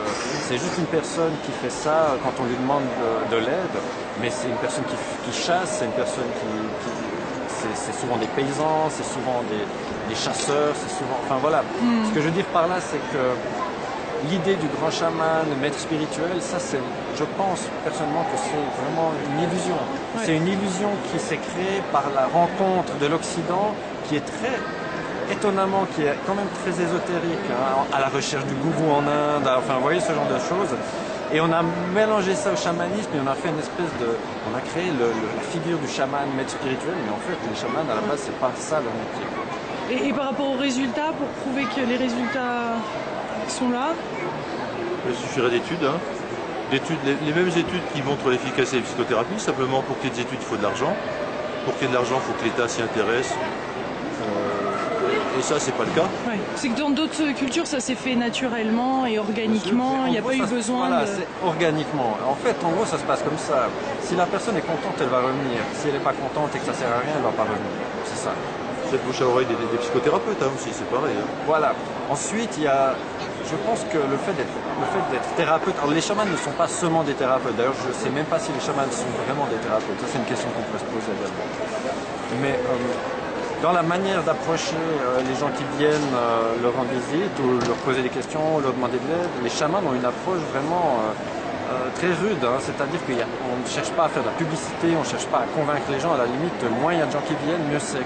c'est 0.47 0.59
juste 0.59 0.79
une 0.79 0.87
personne 0.87 1.33
qui 1.45 1.53
fait 1.53 1.71
ça 1.71 2.17
quand 2.23 2.33
on 2.41 2.45
lui 2.45 2.57
demande 2.57 2.85
de, 3.31 3.37
de 3.37 3.41
l'aide, 3.41 3.77
mais 4.21 4.31
c'est 4.31 4.49
une 4.49 4.57
personne 4.57 4.85
qui, 4.85 4.97
qui 5.25 5.33
chasse, 5.33 5.77
c'est 5.79 5.87
une 5.87 5.93
personne 5.93 6.29
qui, 6.41 6.47
qui 6.85 6.91
c'est, 7.75 7.93
souvent 7.93 8.17
des 8.19 8.27
paysans, 8.27 8.91
c'est 8.91 9.05
souvent 9.05 9.43
des, 9.43 9.65
des 10.09 10.15
chasseurs, 10.15 10.75
c'est 10.77 10.91
souvent, 10.91 11.19
enfin 11.25 11.39
voilà. 11.41 11.65
Ce 12.09 12.13
que 12.15 12.21
je 12.21 12.27
veux 12.27 12.33
dire 12.33 12.47
par 12.53 12.67
là, 12.69 12.81
c'est 12.81 12.99
que 13.13 13.33
l'idée 14.31 14.57
du 14.57 14.69
grand 14.69 14.91
chaman, 14.91 15.49
le 15.49 15.57
maître 15.57 15.79
spirituel, 15.79 16.41
ça 16.43 16.59
c'est, 16.59 16.81
je 17.19 17.25
pense 17.25 17.69
personnellement 17.85 18.25
que 18.25 18.37
c'est 18.37 18.83
vraiment 18.83 19.13
une 19.27 19.41
illusion. 19.43 19.75
Ouais. 20.17 20.23
C'est 20.25 20.37
une 20.37 20.49
illusion 20.49 20.91
qui 21.11 21.19
s'est 21.19 21.39
créée 21.39 21.83
par 21.93 22.11
la 22.15 22.27
rencontre 22.27 22.97
de 23.01 23.07
l'Occident, 23.07 23.75
qui 24.09 24.17
est 24.17 24.25
très 24.27 24.59
étonnamment, 25.31 25.87
qui 25.95 26.03
est 26.03 26.17
quand 26.27 26.35
même 26.35 26.49
très 26.63 26.71
ésotérique, 26.83 27.47
hein, 27.51 27.85
à 27.93 28.01
la 28.01 28.09
recherche 28.09 28.45
du 28.47 28.55
gourou 28.55 28.93
en 28.93 29.07
Inde, 29.07 29.49
enfin 29.59 29.75
vous 29.77 29.83
voyez 29.83 30.01
ce 30.01 30.13
genre 30.13 30.27
de 30.29 30.39
choses. 30.39 30.77
Et 31.33 31.41
on 31.41 31.51
a 31.53 31.63
mélangé 31.95 32.35
ça 32.35 32.53
au 32.53 32.57
chamanisme 32.57 33.11
et 33.17 33.21
on 33.25 33.27
a 33.31 33.35
fait 33.35 33.49
une 33.49 33.59
espèce 33.59 33.91
de, 33.99 34.17
on 34.53 34.57
a 34.57 34.61
créé 34.61 34.91
le- 34.91 34.99
le- 35.09 35.33
la 35.37 35.43
figure 35.43 35.79
du 35.79 35.89
chaman 35.89 36.29
maître 36.37 36.51
spirituel, 36.51 36.95
mais 37.05 37.11
en 37.13 37.17
fait 37.27 37.39
les 37.49 37.57
chamans 37.57 37.81
à 37.91 37.95
la 37.95 38.03
base 38.03 38.21
c'est 38.27 38.39
pas 38.39 38.53
ça 38.57 38.81
leur 38.81 38.93
métier. 38.93 40.07
et 40.09 40.13
par 40.13 40.27
rapport 40.27 40.51
aux 40.51 40.57
résultats, 40.59 41.13
pour 41.19 41.27
prouver 41.43 41.65
que 41.75 41.81
les 41.89 41.97
résultats 41.97 42.77
sont 43.49 43.71
là, 43.71 43.89
Il 45.09 45.15
suffirait 45.15 45.51
d'études. 45.51 45.85
hein. 45.85 45.99
Les, 46.73 46.81
les 47.27 47.33
mêmes 47.33 47.49
études 47.49 47.83
qui 47.95 48.03
montrent 48.03 48.31
l'efficacité 48.31 48.79
des 48.79 48.83
psychothérapies, 48.83 49.39
simplement 49.39 49.83
pour 49.83 49.99
qu'il 50.01 50.11
y 50.11 50.13
ait 50.13 50.17
des 50.17 50.23
études, 50.23 50.39
il 50.41 50.47
faut 50.47 50.57
de 50.57 50.63
l'argent. 50.63 50.95
Pour 51.65 51.75
qu'il 51.77 51.85
y 51.85 51.87
ait 51.87 51.93
de 51.93 51.95
l'argent, 51.95 52.17
il 52.21 52.27
faut 52.27 52.33
que 52.39 52.45
l'État 52.45 52.69
s'y 52.69 52.83
intéresse. 52.83 53.33
Euh, 53.33 55.39
et 55.39 55.43
ça, 55.43 55.59
c'est 55.59 55.75
pas 55.75 55.85
le 55.85 55.91
cas. 55.91 56.07
ouais. 56.29 56.39
c'est 56.57 56.69
que 56.69 56.79
dans 56.79 56.91
d'autres 56.91 57.33
cultures, 57.37 57.67
ça 57.67 57.81
s'est 57.81 57.95
fait 57.95 58.15
naturellement 58.15 59.07
et 59.07 59.19
organiquement. 59.19 60.03
En 60.03 60.07
Il 60.07 60.13
n'y 60.13 60.19
a 60.19 60.21
gros, 60.21 60.31
pas 60.31 60.37
eu 60.37 60.43
besoin 60.47 60.89
voilà, 60.89 61.03
de... 61.03 61.07
c'est 61.09 61.47
organiquement. 61.47 62.17
En 62.27 62.35
fait, 62.35 62.57
en 62.65 62.71
gros, 62.71 62.85
ça 62.87 62.99
se 62.99 63.05
passe 63.05 63.23
comme 63.23 63.39
ça. 63.39 63.69
Si 64.03 64.15
la 64.17 64.27
personne 64.27 64.57
est 64.57 64.63
contente, 64.67 64.95
elle 65.01 65.09
va 65.09 65.19
revenir. 65.19 65.59
Si 65.75 65.89
elle 65.89 65.95
n'est 65.95 66.01
pas 66.01 66.13
contente 66.13 66.55
et 66.55 66.59
que 66.59 66.67
ça 66.67 66.73
sert 66.75 66.89
à 66.89 67.01
rien, 67.01 67.13
elle 67.17 67.23
va 67.23 67.31
pas 67.31 67.43
revenir. 67.43 67.71
C'est 68.05 68.19
ça. 68.25 68.31
C'est 68.87 68.93
le 68.97 69.03
bouche 69.07 69.21
à 69.23 69.27
oreille 69.27 69.47
des, 69.47 69.55
des 69.55 69.79
psychothérapeutes 69.79 70.43
hein, 70.43 70.51
aussi, 70.55 70.71
c'est 70.73 70.89
pareil. 70.89 71.15
hein. 71.19 71.27
Voilà. 71.47 71.73
Ensuite, 72.11 72.51
il 72.59 72.65
y 72.65 72.69
a, 72.69 72.95
je 73.51 73.57
pense 73.67 73.85
que 73.93 73.99
le 73.99 74.17
fait 74.25 74.33
d'être, 74.33 75.35
thérapeute. 75.37 75.75
Les 75.93 76.01
chamans 76.01 76.25
ne 76.25 76.37
sont 76.37 76.53
pas 76.53 76.69
seulement 76.69 77.03
des 77.03 77.15
thérapeutes. 77.15 77.57
D'ailleurs, 77.57 77.77
je 77.83 77.89
ne 77.89 77.93
sais 77.93 78.11
même 78.11 78.25
pas 78.27 78.39
si 78.39 78.53
les 78.53 78.61
chamans 78.61 78.89
sont 78.91 79.13
vraiment 79.27 79.47
des 79.47 79.57
thérapeutes. 79.57 80.01
Ça, 80.01 80.07
c'est 80.11 80.19
une 80.19 80.25
question 80.25 80.49
qu'on 80.55 80.65
peut 80.73 80.79
se 80.79 80.89
poser 80.89 81.13
également. 81.13 81.49
Mais 82.41 82.57
euh, 82.57 83.63
dans 83.63 83.73
la 83.73 83.83
manière 83.83 84.23
d'approcher 84.23 84.81
euh, 84.81 85.21
les 85.29 85.37
gens 85.39 85.51
qui 85.57 85.65
viennent 85.79 86.15
euh, 86.15 86.57
leur 86.63 86.75
rendre 86.75 86.91
visite 86.91 87.35
ou 87.41 87.61
leur 87.67 87.77
poser 87.85 88.03
des 88.03 88.09
questions, 88.09 88.59
leur 88.63 88.73
demander 88.73 88.99
de 88.99 89.09
l'aide, 89.13 89.31
les 89.43 89.51
chamans 89.51 89.83
ont 89.85 89.95
une 89.95 90.05
approche 90.05 90.43
vraiment 90.53 91.01
très 91.97 92.09
rude. 92.09 92.45
hein. 92.45 92.61
C'est-à-dire 92.61 93.01
qu'on 93.05 93.57
ne 93.57 93.69
cherche 93.69 93.91
pas 93.93 94.05
à 94.05 94.09
faire 94.09 94.23
de 94.23 94.29
la 94.29 94.35
publicité, 94.35 94.95
on 94.97 95.01
ne 95.01 95.11
cherche 95.11 95.27
pas 95.27 95.39
à 95.39 95.49
convaincre 95.57 95.89
les 95.91 95.99
gens. 95.99 96.13
À 96.13 96.19
la 96.19 96.27
limite, 96.27 96.55
moins 96.81 96.93
il 96.93 96.99
y 97.01 97.03
a 97.03 97.07
de 97.07 97.11
gens 97.11 97.25
qui 97.27 97.35
viennent, 97.45 97.65
mieux 97.71 97.81
c'est. 97.81 98.05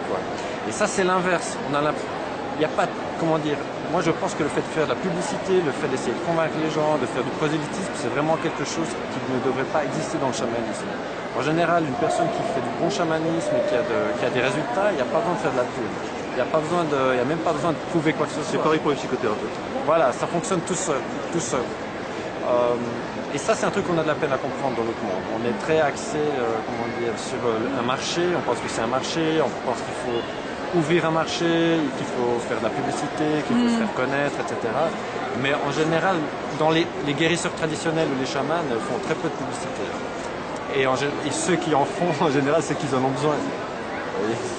Et 0.69 0.73
ça, 0.73 0.87
c'est 0.87 1.05
l'inverse. 1.05 1.57
Il 1.69 2.59
n'y 2.59 2.65
a 2.65 2.69
pas, 2.69 2.87
comment 3.21 3.39
dire, 3.39 3.59
moi 3.93 4.01
je 4.03 4.11
pense 4.13 4.35
que 4.35 4.43
le 4.43 4.49
fait 4.49 4.61
de 4.61 4.73
faire 4.77 4.85
de 4.85 4.93
la 4.93 5.01
publicité, 5.01 5.61
le 5.65 5.73
fait 5.73 5.89
d'essayer 5.89 6.13
de 6.13 6.23
convaincre 6.29 6.57
les 6.63 6.71
gens, 6.71 6.97
de 7.01 7.07
faire 7.07 7.25
du 7.25 7.31
prosélytisme, 7.41 7.93
c'est 7.97 8.13
vraiment 8.13 8.37
quelque 8.37 8.65
chose 8.65 8.89
qui 9.13 9.19
ne 9.33 9.41
devrait 9.41 9.69
pas 9.73 9.85
exister 9.85 10.19
dans 10.19 10.29
le 10.29 10.37
chamanisme. 10.37 10.89
En 11.39 11.43
général, 11.43 11.85
une 11.85 11.97
personne 12.03 12.29
qui 12.37 12.43
fait 12.53 12.61
du 12.61 12.73
bon 12.81 12.91
chamanisme 12.91 13.53
et 13.57 13.63
qui 13.69 13.75
a, 13.77 13.85
de- 13.85 14.11
qui 14.19 14.25
a 14.27 14.31
des 14.31 14.41
résultats, 14.45 14.93
il 14.93 14.97
n'y 15.01 15.07
a 15.07 15.11
pas 15.11 15.21
besoin 15.23 15.35
de 15.39 15.43
faire 15.45 15.53
de 15.57 15.61
la 15.65 15.69
pub. 15.77 15.89
Il 16.33 16.37
n'y 16.37 16.45
a 16.45 16.51
pas 16.53 16.61
besoin 16.61 16.85
de, 16.85 17.01
il 17.15 17.19
y 17.19 17.25
a 17.25 17.29
même 17.29 17.43
pas 17.43 17.53
besoin 17.53 17.73
de 17.73 17.81
prouver 17.91 18.13
quoi 18.13 18.27
que 18.27 18.33
ce 18.37 18.43
C'est 18.45 18.55
soit. 18.59 18.63
pareil 18.63 18.79
pour 18.81 18.91
les 18.93 18.97
psychothérapeutes. 19.01 19.57
Voilà, 19.87 20.13
ça 20.13 20.27
fonctionne 20.27 20.61
tout 20.63 20.75
seul, 20.79 21.01
tout 21.33 21.41
seul. 21.41 21.63
Euh, 22.47 22.75
et 23.35 23.39
ça, 23.39 23.55
c'est 23.55 23.67
un 23.67 23.71
truc 23.71 23.87
qu'on 23.87 23.99
a 23.99 24.03
de 24.03 24.09
la 24.09 24.15
peine 24.15 24.33
à 24.33 24.39
comprendre 24.39 24.77
dans 24.77 24.85
notre 24.85 25.03
monde. 25.05 25.25
On 25.37 25.43
est 25.45 25.57
très 25.65 25.81
axé, 25.81 26.17
euh, 26.17 26.59
comment 26.67 26.89
dire, 27.01 27.13
sur 27.19 27.41
euh, 27.45 27.81
un 27.81 27.85
marché. 27.85 28.23
On 28.37 28.41
pense 28.41 28.59
que 28.59 28.69
c'est 28.69 28.81
un 28.81 28.87
marché. 28.89 29.41
On 29.45 29.51
pense 29.69 29.79
qu'il 29.85 29.97
faut 30.07 30.21
ouvrir 30.75 31.07
un 31.07 31.11
marché, 31.11 31.79
qu'il 31.97 32.07
faut 32.07 32.39
faire 32.49 32.59
de 32.59 32.65
la 32.65 32.71
publicité, 32.71 33.25
qu'il 33.47 33.57
faut 33.57 33.69
se 33.69 33.79
faire 33.79 33.95
connaître, 33.95 34.37
etc. 34.41 34.57
Mais 35.43 35.53
en 35.55 35.71
général, 35.73 36.17
dans 36.59 36.71
les, 36.71 36.87
les 37.07 37.15
guérisseurs 37.15 37.53
traditionnels 37.55 38.09
ou 38.15 38.21
les 38.21 38.27
chamans 38.27 38.63
font 38.89 38.99
très 39.05 39.15
peu 39.15 39.29
de 39.29 39.35
publicité. 39.35 39.85
Et, 40.77 40.87
en 40.87 40.95
gé- 40.95 41.09
et 41.27 41.31
ceux 41.31 41.57
qui 41.57 41.75
en 41.75 41.85
font, 41.85 42.13
en 42.25 42.31
général, 42.31 42.63
c'est 42.63 42.77
qu'ils 42.79 42.95
en 42.95 42.99
ont 43.05 43.11
besoin. 43.11 43.37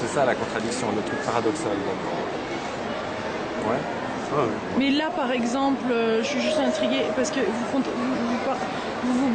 C'est 0.01 0.07
ça 0.07 0.25
la 0.25 0.35
contradiction, 0.35 0.87
le 0.95 1.01
truc 1.01 1.19
paradoxal. 1.25 1.71
donc. 1.71 3.69
Ouais. 3.69 3.75
Ah 4.31 4.41
ouais. 4.43 4.47
Mais 4.77 4.89
là, 4.91 5.09
par 5.15 5.31
exemple, 5.31 5.83
euh, 5.91 6.19
je 6.23 6.27
suis 6.27 6.41
juste 6.41 6.59
intriguée 6.59 7.03
parce 7.15 7.29
que 7.29 7.39
vous, 7.41 7.65
comptez- 7.71 7.89
vous, 7.95 8.13
vous 8.29 8.37
par- 8.45 8.55
vous- 9.03 9.13
vous- 9.13 9.33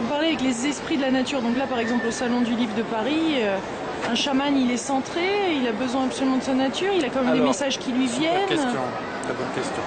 vous 0.00 0.06
parlez 0.08 0.28
avec 0.28 0.40
les 0.40 0.66
esprits 0.66 0.96
de 0.96 1.02
la 1.02 1.10
nature. 1.10 1.42
Donc 1.42 1.56
là, 1.58 1.66
par 1.66 1.78
exemple, 1.80 2.06
au 2.06 2.10
Salon 2.10 2.40
du 2.40 2.54
Livre 2.54 2.74
de 2.76 2.82
Paris, 2.82 3.34
euh, 3.42 3.58
un 4.06 4.14
chaman, 4.14 4.56
il 4.56 4.70
est 4.70 4.76
centré, 4.76 5.54
il 5.54 5.66
a 5.66 5.72
besoin 5.72 6.04
absolument 6.04 6.38
de 6.38 6.42
sa 6.42 6.54
nature, 6.54 6.92
il 6.94 7.04
a 7.04 7.10
quand 7.10 7.22
même 7.22 7.34
des 7.34 7.40
messages 7.40 7.78
qui 7.78 7.92
lui 7.92 8.06
viennent. 8.06 8.46
question, 8.46 8.92
très 9.22 9.32
bonne 9.34 9.50
question. 9.50 9.82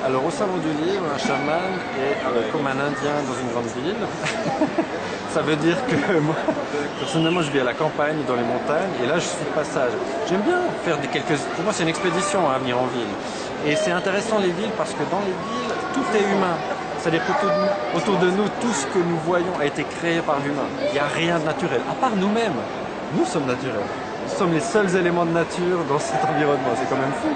Alors 0.00 0.24
au 0.24 0.30
salon 0.30 0.58
du 0.58 0.72
livre, 0.72 1.04
un 1.12 1.18
chaman 1.18 1.60
est 1.98 2.24
euh, 2.24 2.42
comme 2.52 2.66
un 2.68 2.78
indien 2.78 3.14
dans 3.26 3.34
une 3.34 3.48
grande 3.50 3.66
ville. 3.66 3.96
Ça 5.30 5.42
veut 5.42 5.56
dire 5.56 5.76
que 5.86 6.18
moi, 6.20 6.36
personnellement, 7.00 7.42
je 7.42 7.50
vis 7.50 7.60
à 7.60 7.64
la 7.64 7.74
campagne, 7.74 8.22
dans 8.26 8.36
les 8.36 8.44
montagnes, 8.44 8.92
et 9.02 9.06
là 9.06 9.14
je 9.18 9.26
suis 9.26 9.44
de 9.44 9.50
passage. 9.50 9.92
J'aime 10.28 10.40
bien 10.42 10.60
faire 10.84 10.96
des 10.98 11.08
quelques. 11.08 11.36
Pour 11.54 11.64
moi, 11.64 11.72
c'est 11.72 11.82
une 11.82 11.88
expédition 11.88 12.48
à 12.48 12.58
venir 12.58 12.78
en 12.78 12.86
ville. 12.86 13.12
Et 13.66 13.74
c'est 13.76 13.90
intéressant 13.90 14.38
les 14.38 14.50
villes 14.52 14.70
parce 14.78 14.92
que 14.92 15.02
dans 15.10 15.20
les 15.20 15.32
villes, 15.32 15.74
tout 15.92 16.04
est 16.16 16.22
humain. 16.32 16.56
C'est-à-dire 17.00 17.22
qu'autour 17.26 17.50
de, 17.50 17.56
nous- 17.60 17.98
autour 17.98 18.16
de 18.18 18.30
nous, 18.30 18.48
tout 18.60 18.72
ce 18.72 18.86
que 18.86 18.98
nous 18.98 19.18
voyons 19.26 19.52
a 19.60 19.66
été 19.66 19.84
créé 19.84 20.20
par 20.20 20.38
l'humain. 20.38 20.66
Il 20.88 20.92
n'y 20.94 20.98
a 21.00 21.06
rien 21.06 21.38
de 21.40 21.44
naturel, 21.44 21.80
à 21.90 21.94
part 21.94 22.14
nous-mêmes. 22.16 22.54
Nous 23.16 23.24
sommes 23.24 23.46
naturels. 23.46 23.88
Nous 24.24 24.34
sommes 24.36 24.52
les 24.52 24.60
seuls 24.60 24.94
éléments 24.96 25.24
de 25.24 25.30
nature 25.32 25.78
dans 25.88 25.98
cet 25.98 26.22
environnement. 26.24 26.72
C'est 26.76 26.88
quand 26.90 27.00
même 27.00 27.12
fou. 27.22 27.28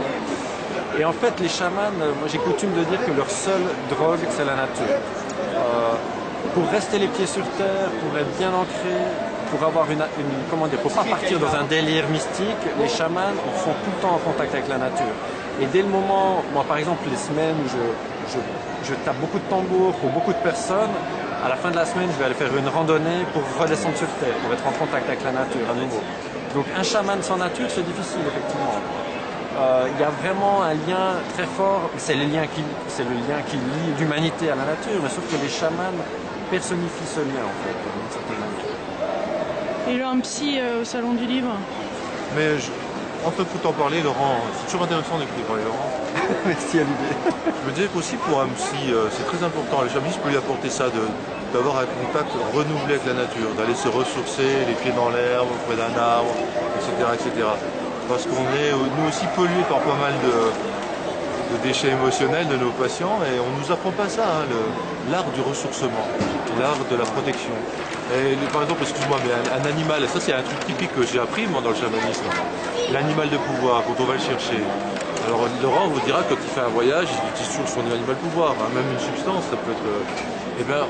Et 0.99 1.05
en 1.05 1.13
fait, 1.13 1.33
les 1.41 1.49
chamans, 1.49 1.93
euh, 2.01 2.13
j'ai 2.31 2.39
coutume 2.39 2.73
de 2.73 2.85
dire 2.85 3.05
que 3.07 3.13
leur 3.13 3.31
seule 3.31 3.63
drogue, 3.89 4.21
c'est 4.31 4.45
la 4.45 4.55
nature. 4.55 4.97
Euh, 5.55 5.95
pour 6.55 6.69
rester 6.69 6.99
les 6.99 7.07
pieds 7.07 7.27
sur 7.27 7.45
terre, 7.57 7.89
pour 8.03 8.19
être 8.19 8.37
bien 8.37 8.53
ancré, 8.53 8.97
pour 9.51 9.67
avoir 9.67 9.91
une, 9.91 10.03
pour 10.83 10.93
pas 10.93 11.05
partir 11.05 11.39
dans 11.39 11.55
un 11.55 11.65
délire 11.65 12.07
mystique, 12.09 12.63
les 12.79 12.89
chamans 12.89 13.33
sont 13.65 13.71
tout 13.85 13.91
le 13.97 14.03
temps 14.03 14.15
en 14.15 14.19
contact 14.19 14.55
avec 14.55 14.69
la 14.69 14.77
nature. 14.79 15.15
Et 15.61 15.67
dès 15.67 15.83
le 15.83 15.89
moment, 15.89 16.43
moi 16.53 16.65
par 16.67 16.77
exemple, 16.77 17.05
les 17.11 17.17
semaines 17.17 17.57
où 17.65 17.69
je, 17.69 18.35
je, 18.35 18.39
je 18.89 18.95
tape 19.05 19.17
beaucoup 19.17 19.39
de 19.39 19.45
tambours 19.45 19.93
pour 19.95 20.11
beaucoup 20.11 20.33
de 20.33 20.39
personnes, 20.39 20.91
à 21.45 21.49
la 21.49 21.57
fin 21.57 21.71
de 21.71 21.77
la 21.77 21.85
semaine, 21.85 22.09
je 22.13 22.19
vais 22.19 22.25
aller 22.27 22.35
faire 22.35 22.55
une 22.57 22.69
randonnée 22.69 23.27
pour 23.33 23.43
redescendre 23.61 23.97
sur 23.97 24.07
terre, 24.21 24.35
pour 24.43 24.53
être 24.53 24.67
en 24.67 24.73
contact 24.73 25.09
avec 25.09 25.25
la 25.25 25.33
nature 25.33 25.67
à 25.71 25.75
nouveau. 25.75 26.01
Donc 26.55 26.67
un 26.77 26.83
chaman 26.83 27.21
sans 27.23 27.37
nature, 27.37 27.67
c'est 27.69 27.85
difficile 27.85 28.23
effectivement. 28.27 28.79
Euh, 29.59 29.89
il 29.93 30.01
y 30.01 30.05
a 30.05 30.11
vraiment 30.11 30.63
un 30.63 30.75
lien 30.75 31.19
très 31.35 31.45
fort, 31.45 31.91
c'est 31.99 32.15
le 32.15 32.25
lien 32.25 32.47
qui, 32.47 32.63
c'est 32.89 33.05
le 33.05 33.11
lien 33.11 33.43
qui 33.47 33.57
lie 33.57 33.93
l'humanité 33.99 34.51
à 34.51 34.55
la 34.55 34.65
nature, 34.65 35.01
mais 35.03 35.09
sauf 35.09 35.25
que 35.31 35.43
les 35.43 35.51
chamans 35.51 35.93
personnifient 36.51 37.07
ce 37.07 37.21
lien 37.21 37.45
en 37.45 37.57
fait, 37.65 37.77
d'une 37.77 38.11
certaine 38.11 38.39
manière. 38.39 38.73
Et 39.89 39.99
là, 39.99 40.11
un 40.11 40.21
psy 40.21 40.59
euh, 40.59 40.83
au 40.83 40.85
Salon 40.85 41.15
du 41.15 41.27
Livre. 41.27 41.53
Mais 42.37 42.59
je, 42.59 42.71
entre 43.25 43.45
tout 43.45 43.67
en 43.67 43.73
parler, 43.73 44.03
Laurent, 44.03 44.37
c'est 44.59 44.67
toujours 44.67 44.83
intéressant 44.83 45.19
d'écouter 45.19 45.43
parler 45.47 45.63
Laurent. 45.65 45.91
Merci 46.47 46.81
à 46.81 46.83
l'idée. 46.83 47.15
Je 47.63 47.69
me 47.69 47.75
disais 47.75 47.89
qu'aussi 47.93 48.17
pour 48.17 48.41
un 48.41 48.49
psy, 48.57 48.91
euh, 48.91 49.09
c'est 49.11 49.27
très 49.27 49.45
important. 49.45 49.83
Le 49.83 49.89
chamanisme 49.89 50.21
peut 50.21 50.31
lui 50.31 50.37
apporter 50.37 50.71
ça, 50.71 50.87
d'avoir 51.53 51.79
un 51.79 51.87
contact 51.87 52.31
renouvelé 52.55 52.95
avec 52.95 53.07
la 53.07 53.15
nature, 53.15 53.51
d'aller 53.57 53.75
se 53.75 53.89
ressourcer, 53.89 54.67
les 54.67 54.75
pieds 54.75 54.93
dans 54.93 55.11
l'herbe, 55.11 55.49
auprès 55.51 55.77
d'un 55.77 55.95
arbre, 55.99 56.35
etc. 56.77 57.15
etc. 57.15 57.47
Parce 58.09 58.27
qu'on 58.27 58.47
est 58.59 58.75
euh, 58.75 58.91
nous 58.99 59.09
aussi 59.09 59.27
pollués 59.37 59.67
par 59.69 59.81
pas 59.81 59.95
mal 59.95 60.15
de, 60.19 60.72
de 61.53 61.59
déchets 61.59 61.91
émotionnels 61.91 62.49
de 62.49 62.57
nos 62.57 62.73
patients 62.73 63.23
et 63.23 63.39
on 63.39 63.53
nous 63.53 63.71
apprend 63.71 63.93
pas 63.93 64.09
ça, 64.09 64.43
hein, 64.43 64.49
l'art 65.03 65.31
du 65.31 65.41
ressourcement, 65.41 66.17
l'art 66.49 66.85
de 66.87 66.95
la 66.97 67.07
protection. 67.07 67.67
Et 68.09 68.37
par 68.49 68.63
exemple, 68.63 68.83
excuse-moi, 68.83 69.21
mais 69.21 69.33
un, 69.33 69.65
animal, 69.65 70.09
ça 70.09 70.21
c'est 70.21 70.33
un 70.33 70.43
truc 70.43 70.63
typique 70.63 70.93
que 70.93 71.05
j'ai 71.05 71.19
appris 71.19 71.47
moi 71.47 71.61
dans 71.63 71.69
le 71.69 71.75
chamanisme, 71.75 72.35
l'animal 72.89 73.31
de 73.31 73.39
pouvoir, 73.39 73.85
quand 73.85 74.01
on 74.01 74.07
va 74.07 74.15
le 74.15 74.19
chercher. 74.19 74.75
Alors 75.21 75.49
Laurent 75.49 75.89
vous 75.89 76.01
dira 76.01 76.25
quand 76.25 76.45
il 76.45 76.51
fait 76.51 76.61
un 76.61 76.69
voyage, 76.69 77.13
il 77.13 77.27
utilise 77.27 77.49
toujours 77.51 77.69
son 77.69 77.87
animal 77.91 78.17
de 78.17 78.21
pouvoir, 78.21 78.61
hein, 78.61 78.71
même 78.71 78.91
une 78.91 78.99
substance, 78.99 79.47
ça 79.49 79.57
peut 79.59 79.71
être... 79.71 79.87
euh, 79.89 80.05
Eh 80.57 80.65
bien, 80.65 80.89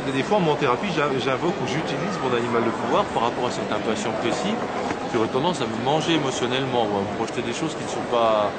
des 0.00 0.22
fois 0.22 0.38
en 0.38 0.56
thérapie, 0.56 0.90
j'in- 0.90 1.16
j'invoque 1.18 1.60
ou 1.60 1.66
j'utilise 1.66 2.18
mon 2.18 2.32
animal 2.32 2.64
de 2.64 2.70
pouvoir 2.70 3.12
par 3.12 3.22
rapport 3.22 3.46
à 3.46 3.50
certains 3.50 3.80
patients 3.80 4.14
précis 4.14 4.60
qui 5.06 5.16
auraient 5.16 5.28
tendance 5.28 5.60
à 5.60 5.66
me 5.66 5.76
manger 5.76 6.14
émotionnellement 6.14 6.88
ou 6.88 6.96
à 6.96 7.02
me 7.02 7.08
projeter 7.08 7.42
des 7.42 7.52
choses 7.52 7.74
qui 7.74 7.82
ne 7.84 7.88
sont 7.88 8.04
pas 8.04 8.56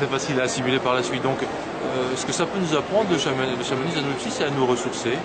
très 0.00 0.08
faciles 0.08 0.40
à 0.40 0.44
assimiler 0.44 0.78
par 0.78 0.94
la 0.94 1.02
suite. 1.02 1.22
Donc, 1.22 1.36
euh, 1.42 2.16
ce 2.16 2.24
que 2.24 2.32
ça 2.32 2.46
peut 2.46 2.58
nous 2.58 2.74
apprendre, 2.74 3.10
le, 3.10 3.18
chaman- 3.18 3.54
le 3.56 3.64
chamanisme 3.64 3.98
à 3.98 4.30
c'est 4.30 4.44
à 4.44 4.50
nous 4.50 4.64
ressourcer, 4.66 5.18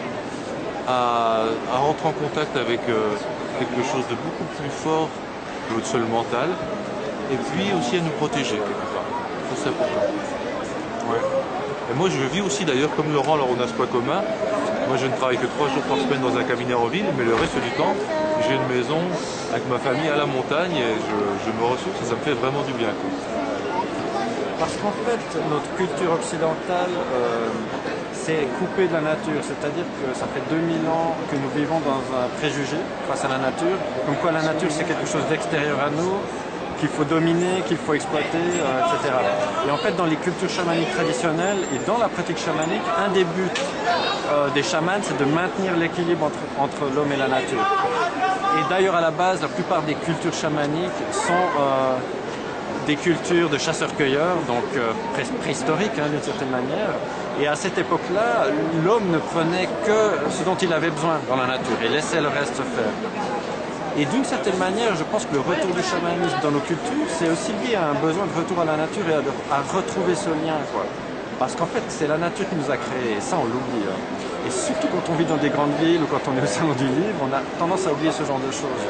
à, 0.88 1.46
rentrer 1.72 2.10
en 2.10 2.12
contact 2.12 2.58
avec 2.58 2.82
euh, 2.90 3.16
quelque 3.58 3.84
chose 3.90 4.04
de 4.10 4.16
beaucoup 4.16 4.44
plus 4.60 4.70
fort 4.70 5.10
que 5.70 5.76
votre 5.76 5.88
seul 5.88 6.02
mental, 6.02 6.50
et 7.32 7.38
puis 7.38 7.72
aussi 7.74 7.96
à 7.96 8.02
nous 8.02 8.12
protéger 8.12 8.58
quelque 8.58 8.88
part. 8.94 9.06
C'est 9.56 9.70
important. 9.70 10.04
Et 11.90 11.94
moi 11.94 12.10
je 12.10 12.26
vis 12.26 12.42
aussi 12.42 12.66
d'ailleurs 12.66 12.94
comme 12.98 13.14
Laurent, 13.14 13.36
alors 13.36 13.48
on 13.50 13.60
a 13.62 13.68
ce 13.68 13.74
point 13.74 13.88
commun. 13.88 14.22
Moi 14.88 14.98
je 14.98 15.06
ne 15.06 15.16
travaille 15.16 15.38
que 15.38 15.48
trois 15.56 15.70
jours 15.70 15.84
par 15.84 15.98
semaine 15.98 16.22
dans 16.22 16.38
un 16.38 16.44
cabinet 16.44 16.74
en 16.74 16.88
ville, 16.88 17.06
mais 17.18 17.24
le 17.24 17.36
reste 17.36 17.56
du 17.56 17.72
temps, 17.78 17.96
j'ai 18.46 18.56
une 18.56 18.78
maison 18.78 19.00
avec 19.54 19.70
ma 19.70 19.78
famille 19.78 20.10
à 20.10 20.18
la 20.18 20.26
montagne 20.26 20.76
et 20.76 20.96
je, 21.46 21.52
me 21.52 21.64
ressource 21.64 22.02
et 22.02 22.06
ça 22.06 22.16
me 22.16 22.22
fait 22.22 22.34
vraiment 22.34 22.64
du 22.64 22.74
bien. 22.74 22.92
Parce 24.60 24.76
qu'en 24.78 24.94
fait, 25.06 25.24
notre 25.50 25.70
culture 25.76 26.13
occidentale, 26.13 26.94
euh, 27.13 27.48
c'est 28.13 28.48
coupé 28.58 28.88
de 28.88 28.94
la 28.94 29.02
nature. 29.02 29.41
C'est-à-dire 29.44 29.86
que 30.00 30.18
ça 30.18 30.26
fait 30.34 30.41
2000 30.50 30.88
ans 30.88 31.15
que 31.30 31.36
nous 31.36 31.50
vivons 31.56 31.80
dans 31.82 32.02
un 32.15 32.28
préjugé 32.39 32.78
face 33.08 33.24
à 33.26 33.28
la 33.28 33.38
nature. 33.38 33.78
Comme 34.06 34.15
quoi 34.15 34.32
la 34.32 34.41
nature 34.41 34.70
c'est 34.72 34.86
quelque 34.86 35.06
chose 35.06 35.26
d'extérieur 35.30 35.78
à 35.80 35.89
nous, 35.89 36.18
qu'il 36.80 36.89
faut 36.89 37.04
dominer, 37.04 37.62
qu'il 37.68 37.78
faut 37.78 37.94
exploiter, 37.94 38.38
euh, 38.38 38.82
etc. 38.86 39.13
Et 39.68 39.72
en 39.72 39.78
fait 39.78 39.96
dans 39.96 40.06
les 40.06 40.15
cultures 40.15 40.50
chamaniques 40.50 40.91
traditionnelles 40.91 41.60
et 41.74 41.80
dans 41.86 41.98
la 41.98 42.10
pratique 42.10 42.38
chamanique, 42.38 42.82
un 42.98 43.10
des 43.12 43.24
buts 43.24 43.50
euh, 44.32 44.50
des 44.50 44.63
chamans 44.63 45.02
c'est 45.02 45.18
de 45.18 45.26
maintenir 45.26 45.76
l'équilibre 45.78 46.30
entre, 46.60 46.94
l'homme 46.96 47.12
et 47.12 47.18
la 47.18 47.28
nature. 47.28 47.65
Et 48.58 48.70
d'ailleurs 48.70 48.96
à 48.96 49.02
la 49.02 49.12
base, 49.12 49.41
la 49.41 49.48
plupart 49.48 49.82
des 49.84 49.96
cultures 49.96 50.34
chamaniques 50.34 51.00
sont 51.12 51.46
euh, 51.60 51.96
des 52.86 52.95
cultures 52.95 53.50
de 53.50 53.58
chasseurs-cueilleurs, 53.58 54.38
donc 54.48 54.63
préhistoriques 55.41 55.98
hein, 56.00 56.10
d'une 56.10 56.21
certaine 56.21 56.50
manière, 56.50 56.93
et 57.41 57.48
à 57.48 57.56
cette 57.56 57.78
époque-là, 57.78 58.48
l'homme 58.86 59.12
ne 59.12 59.17
prenait 59.17 59.67
que 59.86 60.32
ce 60.32 60.43
dont 60.43 60.56
il 60.56 60.71
avait 60.71 60.89
besoin 60.89 61.19
dans 61.28 61.36
la 61.36 61.48
nature 61.48 61.76
et 61.84 61.89
laissait 61.89 62.21
le 62.21 62.30
reste 62.30 62.56
faire. 62.56 62.93
Et 63.98 64.06
d'une 64.06 64.24
certaine 64.24 64.58
manière, 64.58 64.95
je 64.95 65.04
pense 65.04 65.26
que 65.26 65.34
le 65.34 65.39
retour 65.39 65.74
du 65.74 65.82
chamanisme 65.82 66.38
dans 66.43 66.52
nos 66.52 66.60
cultures, 66.60 67.08
c'est 67.08 67.30
aussi 67.30 67.52
lié 67.63 67.76
à 67.76 67.89
un 67.89 67.93
besoin 67.93 68.26
de 68.26 68.38
retour 68.38 68.60
à 68.62 68.65
la 68.65 68.78
nature 68.78 69.04
et 69.10 69.13
à, 69.13 69.62
retrouver 69.76 70.15
ce 70.15 70.30
lien. 70.30 70.60
Parce 71.39 71.56
qu'en 71.56 71.65
fait, 71.65 71.84
c'est 71.89 72.08
la 72.08 72.17
nature 72.17 72.48
qui 72.50 72.56
nous 72.56 72.71
a 72.71 72.78
créés, 72.78 73.17
et 73.17 73.21
ça 73.21 73.38
on 73.39 73.45
l'oublie. 73.45 73.88
Hein. 73.88 74.25
Et 74.45 74.51
surtout 74.51 74.88
quand 74.88 75.12
on 75.12 75.15
vit 75.15 75.25
dans 75.25 75.38
des 75.38 75.49
grandes 75.49 75.73
villes 75.81 76.01
ou 76.03 76.05
quand 76.05 76.21
on 76.29 76.38
est 76.38 76.43
au 76.43 76.45
salon 76.45 76.73
du 76.73 76.86
livre, 76.86 77.19
on 77.21 77.34
a 77.34 77.41
tendance 77.58 77.88
à 77.88 77.91
oublier 77.91 78.12
ce 78.12 78.23
genre 78.23 78.39
de 78.39 78.51
choses. 78.51 78.86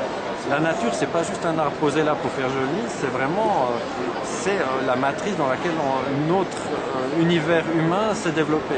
La 0.50 0.60
nature, 0.60 0.94
c'est 0.94 1.10
pas 1.10 1.24
juste 1.24 1.44
un 1.46 1.58
arbre 1.58 1.76
posé 1.80 2.04
là 2.04 2.14
pour 2.14 2.30
faire 2.32 2.50
joli, 2.50 2.82
c'est 2.88 3.08
vraiment 3.08 3.70
euh, 3.72 3.78
c'est 4.24 4.60
euh, 4.60 4.86
la 4.86 4.96
matrice 4.96 5.36
dans 5.38 5.48
laquelle 5.48 5.72
notre 6.28 6.58
euh, 6.68 7.22
univers 7.22 7.64
humain 7.74 8.14
s'est 8.14 8.32
développé. 8.32 8.76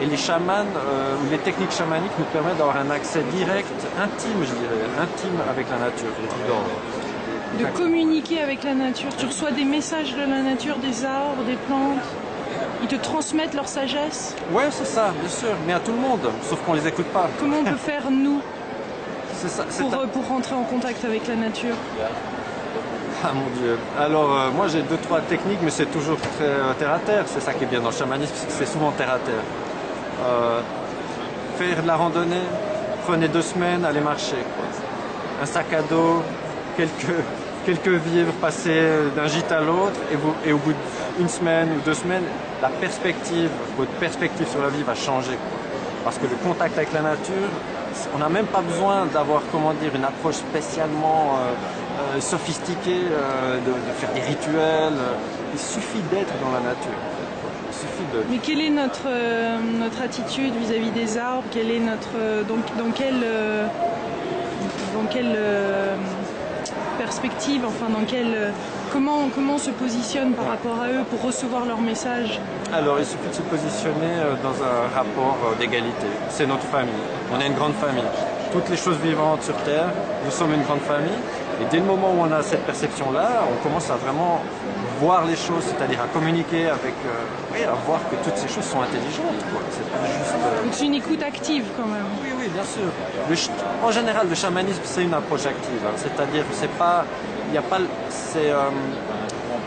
Et 0.00 0.06
les 0.06 0.16
chamans 0.16 0.64
ou 0.64 1.30
les 1.30 1.38
techniques 1.38 1.70
chamaniques 1.70 2.12
nous 2.18 2.24
permettent 2.24 2.56
d'avoir 2.56 2.76
un 2.76 2.90
accès 2.90 3.22
direct, 3.34 3.68
intime, 4.00 4.40
je 4.40 4.54
dirais, 4.54 4.82
intime 5.00 5.38
avec 5.48 5.66
la 5.70 5.78
nature. 5.78 6.08
De 7.58 7.64
communiquer 7.76 8.40
avec 8.40 8.64
la 8.64 8.74
nature. 8.74 9.10
Tu 9.16 9.26
reçois 9.26 9.52
des 9.52 9.64
messages 9.64 10.14
de 10.14 10.20
la 10.22 10.42
nature, 10.42 10.78
des 10.78 11.04
arbres, 11.04 11.44
des 11.44 11.56
plantes. 11.56 12.00
Ils 12.82 12.88
te 12.88 12.96
transmettent 12.96 13.54
leur 13.54 13.68
sagesse. 13.68 14.34
Ouais, 14.52 14.64
c'est 14.70 14.86
ça, 14.86 15.12
bien 15.18 15.28
sûr, 15.28 15.54
mais 15.66 15.72
à 15.72 15.80
tout 15.80 15.92
le 15.92 15.98
monde, 15.98 16.28
sauf 16.42 16.60
qu'on 16.62 16.74
les 16.74 16.86
écoute 16.86 17.06
pas. 17.06 17.28
Comment 17.38 17.58
on 17.60 17.64
peut 17.64 17.76
faire 17.76 18.10
nous 18.10 18.40
pour, 19.78 20.08
pour 20.08 20.28
rentrer 20.28 20.54
en 20.54 20.62
contact 20.62 21.04
avec 21.04 21.26
la 21.26 21.36
nature 21.36 21.74
ah 23.24 23.30
mon 23.34 23.48
dieu. 23.60 23.78
Alors 23.96 24.36
euh, 24.36 24.50
moi 24.50 24.66
j'ai 24.66 24.82
deux 24.82 24.96
trois 24.96 25.20
techniques 25.20 25.60
mais 25.62 25.70
c'est 25.70 25.86
toujours 25.86 26.18
très 26.18 26.44
euh, 26.44 26.72
terre 26.76 26.92
à 26.94 26.98
terre. 26.98 27.24
C'est 27.26 27.40
ça 27.40 27.52
qui 27.54 27.62
est 27.62 27.68
bien 27.68 27.78
dans 27.78 27.90
le 27.90 27.94
chamanisme, 27.94 28.34
c'est 28.48 28.66
souvent 28.66 28.90
terre 28.90 29.10
à 29.10 29.18
terre. 29.20 29.44
Euh, 30.26 30.60
faire 31.56 31.82
de 31.82 31.86
la 31.86 31.94
randonnée, 31.94 32.42
prenez 33.06 33.28
deux 33.28 33.42
semaines, 33.42 33.84
allez 33.84 34.00
marcher. 34.00 34.42
Un 35.40 35.46
sac 35.46 35.72
à 35.72 35.82
dos, 35.82 36.20
quelques, 36.76 37.14
quelques 37.64 38.02
vivres, 38.02 38.32
passer 38.40 38.88
d'un 39.14 39.28
gîte 39.28 39.52
à 39.52 39.60
l'autre 39.60 40.00
et, 40.10 40.16
vous, 40.16 40.34
et 40.44 40.52
au 40.52 40.58
bout 40.58 40.74
d'une 41.16 41.28
semaine 41.28 41.68
ou 41.76 41.80
deux 41.84 41.94
semaines, 41.94 42.24
la 42.62 42.68
perspective, 42.68 43.50
votre 43.76 43.90
perspective 43.92 44.46
sur 44.48 44.62
la 44.62 44.68
vie 44.68 44.84
va 44.84 44.94
changer. 44.94 45.36
Parce 46.04 46.16
que 46.16 46.26
le 46.26 46.36
contact 46.36 46.78
avec 46.78 46.92
la 46.92 47.02
nature, 47.02 47.50
on 48.14 48.18
n'a 48.18 48.28
même 48.28 48.46
pas 48.46 48.60
besoin 48.60 49.06
d'avoir 49.06 49.42
comment 49.50 49.74
dire 49.74 49.94
une 49.94 50.04
approche 50.04 50.36
spécialement 50.36 51.36
euh, 51.36 52.16
euh, 52.16 52.20
sophistiquée, 52.20 53.02
euh, 53.10 53.58
de, 53.58 53.72
faire 53.98 54.12
des 54.14 54.20
rituels. 54.20 54.98
Il 55.52 55.58
suffit 55.58 56.02
d'être 56.10 56.32
dans 56.40 56.52
la 56.52 56.60
nature. 56.60 56.98
De... 58.12 58.22
Mais 58.30 58.38
quelle 58.38 58.60
est 58.60 58.70
notre, 58.70 59.08
notre 59.78 60.02
attitude 60.02 60.54
vis-à-vis 60.54 60.90
des 60.90 61.18
arbres? 61.18 61.42
Quelle 61.50 61.70
est 61.70 61.80
notre 61.80 62.44
dans 62.46 62.92
quelle 62.92 63.24
dans 64.94 65.06
quelle 65.10 65.36
perspective 66.98 67.64
Enfin 67.66 67.88
dans 67.90 68.04
quelle 68.06 68.52
comment 68.92 69.28
comment 69.34 69.54
on 69.54 69.58
se 69.58 69.70
positionne 69.70 70.32
par 70.34 70.46
rapport 70.46 70.78
à 70.80 70.88
eux 70.88 71.02
pour 71.10 71.22
recevoir 71.22 71.64
leur 71.64 71.80
message 71.80 72.38
Alors 72.72 72.98
il 72.98 73.06
suffit 73.06 73.28
de 73.28 73.34
se 73.34 73.42
positionner 73.42 74.14
dans 74.42 74.56
un 74.62 74.88
rapport 74.94 75.38
d'égalité. 75.58 76.06
C'est 76.28 76.46
notre 76.46 76.66
famille. 76.66 77.06
On 77.34 77.40
est 77.40 77.46
une 77.46 77.54
grande 77.54 77.74
famille. 77.74 78.04
Toutes 78.52 78.68
les 78.68 78.76
choses 78.76 78.98
vivantes 78.98 79.42
sur 79.42 79.56
Terre, 79.64 79.88
nous 80.24 80.30
sommes 80.30 80.52
une 80.52 80.62
grande 80.62 80.80
famille. 80.80 81.20
Et 81.60 81.64
dès 81.70 81.78
le 81.78 81.84
moment 81.84 82.12
où 82.12 82.20
on 82.20 82.32
a 82.32 82.42
cette 82.42 82.64
perception-là, 82.66 83.44
on 83.50 83.62
commence 83.62 83.88
à 83.90 83.96
vraiment 83.96 84.42
voir 85.00 85.24
les 85.24 85.36
choses, 85.36 85.64
c'est-à-dire 85.64 86.00
à 86.00 86.06
communiquer 86.08 86.66
avec, 86.68 86.94
euh, 87.06 87.52
oui, 87.52 87.62
à 87.64 87.74
voir 87.86 88.00
que 88.10 88.16
toutes 88.24 88.36
ces 88.36 88.48
choses 88.48 88.64
sont 88.64 88.80
intelligentes. 88.82 89.40
C'est 89.70 89.90
pas 89.90 90.06
juste. 90.06 90.34
Euh, 90.34 90.62
Donc 90.64 90.72
c'est 90.72 90.86
une 90.86 90.94
écoute 90.94 91.22
active 91.22 91.64
quand 91.76 91.86
même. 91.86 92.06
Oui, 92.22 92.30
oui, 92.38 92.48
bien 92.48 92.64
sûr. 92.64 92.88
En 93.82 93.90
général, 93.90 94.28
le 94.28 94.34
chamanisme 94.34 94.82
c'est 94.84 95.02
une 95.02 95.14
approche 95.14 95.46
active. 95.46 95.82
Hein. 95.86 95.94
C'est-à-dire, 95.96 96.44
c'est 96.52 96.70
pas, 96.78 97.04
a 97.58 97.62
pas, 97.62 97.78
c'est 98.08 98.50
euh, 98.50 98.70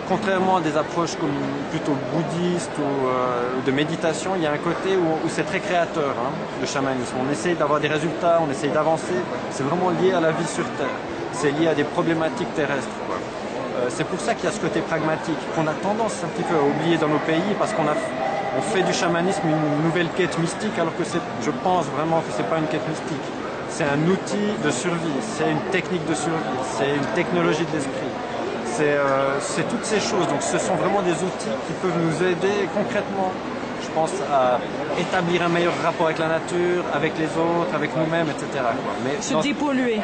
contrairement 0.08 0.58
à 0.58 0.62
des 0.62 0.76
approches 0.78 1.15
comme 1.15 1.34
plutôt 1.71 1.95
bouddhistes 2.13 2.71
ou 2.80 3.08
euh, 3.08 3.65
de 3.65 3.71
méditation, 3.71 4.32
il 4.36 4.43
y 4.43 4.48
a 4.48 4.52
un 4.52 4.58
côté 4.58 4.95
où, 4.95 5.28
c'est 5.30 5.43
très 5.43 5.60
créateur, 5.60 6.15
hein, 6.17 6.32
le 6.60 6.67
chamanisme. 6.67 7.15
On 7.26 7.32
essaye 7.32 7.56
d'avoir 7.56 7.80
des 7.80 7.88
résultats, 7.88 8.39
on 8.45 8.52
essaye 8.52 8.69
d'avancer. 8.69 9.15
C'est 9.52 9.63
vraiment 9.63 9.89
lié 9.91 10.13
à 10.13 10.19
la 10.19 10.32
vie 10.32 10.48
sur 10.48 10.65
Terre. 10.78 10.95
C'est 11.34 11.52
lié 11.52 11.67
à 11.67 11.76
des 11.76 11.84
problématiques 11.84 12.54
terrestres. 12.56 12.88
Euh, 13.78 13.88
c'est 13.89 14.06
pour 14.06 14.19
ça 14.19 14.36
qu'il 14.36 14.45
y 14.45 14.48
a 14.48 14.52
ce 14.52 14.60
côté 14.60 14.82
pragmatique 14.82 15.38
qu'on 15.56 15.67
a 15.67 15.74
tendance 15.74 16.24
un 16.24 16.28
petit 16.28 16.43
peu 16.43 16.56
à 16.56 16.62
oublier 16.62 16.98
dans 16.98 17.10
nos 17.10 17.19
pays 17.19 17.54
parce 17.60 17.74
qu'on 17.74 17.88
a 17.88 17.95
on 18.58 18.62
fait 18.62 18.84
du 18.84 18.93
chamanisme 18.93 19.41
une 19.50 19.84
nouvelle 19.84 20.08
quête 20.15 20.39
mystique 20.39 20.80
alors 20.80 20.95
que 20.95 21.04
je 21.04 21.52
pense 21.52 21.88
vraiment 21.88 22.21
que 22.21 22.32
c'est 22.32 22.50
pas 22.50 22.58
une 22.58 22.67
quête 22.67 22.88
mystique. 22.88 23.44
C'est 23.78 23.84
un 23.84 24.08
outil 24.08 24.56
de 24.64 24.72
survie, 24.72 25.20
c'est 25.36 25.52
une 25.52 25.60
technique 25.70 26.08
de 26.08 26.14
survie, 26.14 26.60
c'est 26.78 26.96
une 26.96 27.14
technologie 27.14 27.66
de 27.66 27.76
l'esprit. 27.76 28.08
Euh, 28.80 29.36
c'est 29.42 29.68
toutes 29.68 29.84
ces 29.84 30.00
choses. 30.00 30.26
Donc 30.30 30.42
ce 30.42 30.58
sont 30.58 30.76
vraiment 30.76 31.02
des 31.02 31.12
outils 31.12 31.56
qui 31.68 31.74
peuvent 31.82 32.00
nous 32.02 32.26
aider 32.26 32.70
concrètement, 32.74 33.34
je 33.84 33.90
pense, 33.90 34.14
à 34.32 34.60
établir 34.98 35.44
un 35.44 35.50
meilleur 35.50 35.74
rapport 35.84 36.06
avec 36.06 36.20
la 36.20 36.30
nature, 36.30 36.86
avec 36.94 37.20
les 37.20 37.26
autres, 37.26 37.76
avec 37.76 37.94
nous-mêmes, 37.98 38.28
etc. 38.30 38.64
Mais 39.04 39.22
se 39.22 39.44
dépolluer. 39.44 40.00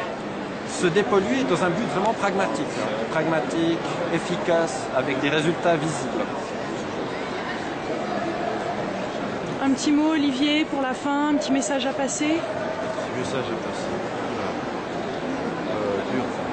Se 0.68 0.88
dépolluer 0.88 1.46
dans 1.50 1.64
un 1.64 1.70
but 1.70 1.88
vraiment 1.96 2.14
pragmatique. 2.14 2.66
Hein. 2.78 3.06
Pragmatique, 3.10 3.80
efficace, 4.14 4.82
avec 4.98 5.22
des 5.22 5.30
résultats 5.30 5.78
visibles. 5.78 6.26
Un 9.64 9.70
petit 9.72 9.94
mot, 9.94 10.12
Olivier, 10.12 10.66
pour 10.66 10.82
la 10.82 10.94
fin, 10.94 11.30
un 11.30 11.36
petit 11.36 11.54
message 11.54 11.86
à 11.86 11.94
passer? 11.94 12.42
Un 13.22 13.24
petit 13.24 13.36
message 13.36 13.52
à 13.52 13.58
passer. 13.68 13.86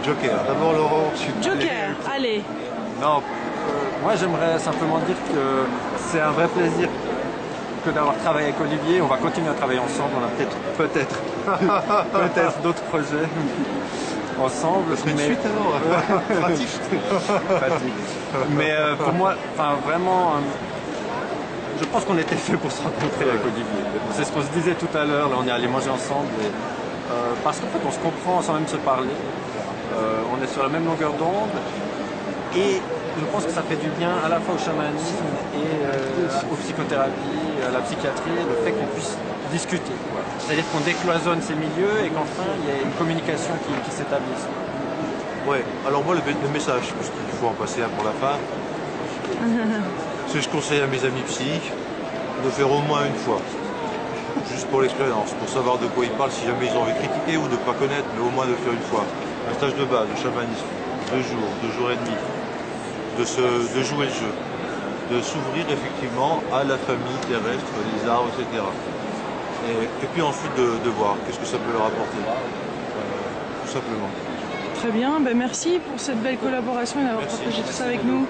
Joker. 0.05 0.39
D'abord 0.47 0.73
Laurent, 0.75 1.13
Joker, 1.43 1.97
allez. 2.15 2.43
Non, 3.01 3.19
euh, 3.19 4.03
moi 4.03 4.17
j'aimerais 4.17 4.59
simplement 4.59 4.99
dire 4.99 5.17
que 5.33 5.67
c'est 5.97 6.21
un 6.21 6.31
vrai 6.31 6.47
plaisir 6.49 6.89
que 7.85 7.91
d'avoir 7.91 8.17
travaillé 8.19 8.49
avec 8.49 8.61
Olivier. 8.61 9.01
On 9.01 9.07
va 9.07 9.17
continuer 9.17 9.49
à 9.49 9.55
travailler 9.55 9.81
ensemble. 9.81 10.13
On 10.21 10.25
a 10.25 10.29
peut-être 10.29 10.57
peut-être 10.77 11.17
peut-être 12.35 12.61
d'autres 12.61 12.83
projets 12.83 13.29
ensemble. 14.43 14.95
mais... 15.07 15.25
suite 15.25 15.47
alors 15.47 15.81
Pratique. 16.49 17.93
mais 18.51 18.73
euh, 18.73 18.95
pour 18.97 19.15
moi, 19.15 19.35
enfin 19.55 19.77
vraiment, 19.87 20.33
euh, 20.33 20.41
je 21.81 21.85
pense 21.87 22.05
qu'on 22.05 22.19
était 22.19 22.37
fait 22.37 22.57
pour 22.57 22.71
se 22.73 22.83
rencontrer 22.83 23.25
avec 23.31 23.43
Olivier. 23.45 23.83
C'est 24.13 24.25
ce 24.25 24.33
qu'on 24.33 24.43
se 24.43 24.51
disait 24.51 24.75
tout 24.75 24.91
à 24.97 25.05
l'heure. 25.05 25.29
Là, 25.29 25.37
on 25.39 25.47
est 25.47 25.51
allé 25.51 25.69
manger 25.69 25.91
ensemble. 25.91 26.29
parce 27.45 27.59
qu'en 27.61 27.69
fait, 27.69 27.85
on 27.87 27.93
se 27.93 27.99
comprend 27.99 28.43
sans 28.43 28.55
même 28.55 28.67
se 28.67 28.77
parler. 28.77 29.15
Euh, 29.97 30.21
on 30.31 30.43
est 30.43 30.47
sur 30.47 30.63
la 30.63 30.69
même 30.69 30.85
longueur 30.85 31.13
d'onde 31.15 31.57
et 32.55 32.79
je 33.19 33.25
pense 33.33 33.45
que 33.45 33.51
ça 33.51 33.63
fait 33.63 33.77
du 33.77 33.89
bien 33.99 34.13
à 34.25 34.29
la 34.29 34.39
fois 34.39 34.55
au 34.55 34.59
chamanisme 34.59 35.27
et 35.57 35.83
euh, 35.83 36.53
aux 36.53 36.57
psychothérapies, 36.57 37.67
à 37.67 37.73
la 37.73 37.81
psychiatrie, 37.81 38.37
le 38.37 38.65
fait 38.65 38.73
qu'on 38.73 38.87
puisse 38.95 39.17
discuter. 39.51 39.97
C'est-à-dire 40.39 40.65
qu'on 40.71 40.81
décloisonne 40.81 41.41
ces 41.41 41.55
milieux 41.55 42.05
et 42.05 42.11
qu'enfin 42.11 42.47
il 42.63 42.69
y 42.69 42.73
a 42.79 42.83
une 42.83 42.93
communication 42.93 43.55
qui, 43.85 43.91
s'établisse. 43.91 44.47
Ouais, 45.49 45.65
alors 45.87 46.05
moi 46.05 46.15
le, 46.15 46.23
message, 46.53 46.93
parce 46.95 47.11
qu'il 47.11 47.39
faut 47.41 47.49
en 47.49 47.59
passer 47.59 47.83
un 47.83 47.89
pour 47.89 48.05
la 48.05 48.13
fin, 48.13 48.37
ce 50.29 50.35
que 50.35 50.41
je 50.41 50.49
conseille 50.49 50.81
à 50.81 50.87
mes 50.87 51.05
amis 51.05 51.23
psy, 51.27 51.49
de 52.45 52.51
faire 52.51 52.71
au 52.71 52.81
moins 52.83 53.05
une 53.07 53.15
fois. 53.15 53.41
juste 54.53 54.67
pour 54.69 54.81
l'expérience, 54.83 55.33
pour 55.33 55.49
savoir 55.49 55.79
de 55.79 55.87
quoi 55.89 56.05
ils 56.05 56.11
parlent, 56.13 56.31
si 56.31 56.47
jamais 56.47 56.67
ils 56.67 56.77
ont 56.77 56.83
envie 56.83 56.93
de 56.93 56.99
critiquer 56.99 57.37
ou 57.37 57.47
de 57.49 57.53
ne 57.53 57.65
pas 57.69 57.75
connaître, 57.75 58.07
mais 58.15 58.23
au 58.27 58.31
moins 58.31 58.47
de 58.47 58.55
faire 58.55 58.73
une 58.73 58.87
fois. 58.91 59.05
Un 59.51 59.55
stage 59.55 59.75
de 59.75 59.85
base, 59.85 60.07
de 60.09 60.17
chamanisme, 60.17 60.69
deux 61.13 61.23
jours, 61.23 61.51
deux 61.63 61.73
jours 61.73 61.91
et 61.91 61.97
demi, 61.97 62.17
de, 63.19 63.25
se, 63.25 63.41
de 63.41 63.83
jouer 63.83 64.07
le 64.07 64.13
jeu, 64.13 64.33
de 65.11 65.21
s'ouvrir 65.23 65.65
effectivement 65.71 66.43
à 66.53 66.65
la 66.65 66.77
famille 66.77 67.21
terrestre, 67.27 67.73
les 67.97 68.09
arbres, 68.09 68.29
etc. 68.39 68.63
Et, 69.69 69.85
et 70.05 70.09
puis 70.13 70.23
ensuite 70.23 70.55
de, 70.57 70.77
de 70.85 70.91
voir 70.91 71.17
qu'est-ce 71.27 71.39
que 71.41 71.47
ça 71.47 71.59
peut 71.59 71.73
leur 71.73 71.87
apporter, 71.87 72.21
euh, 72.21 73.01
tout 73.65 73.73
simplement. 73.73 74.11
Très 74.75 74.91
bien, 74.93 75.19
ben 75.21 75.37
merci 75.37 75.81
pour 75.81 75.99
cette 75.99 76.23
belle 76.23 76.39
collaboration 76.39 77.01
et 77.01 77.05
d'avoir 77.05 77.27
partagé 77.27 77.63
tout 77.63 77.73
ça 77.73 77.85
avec 77.85 78.05
nous. 78.05 78.27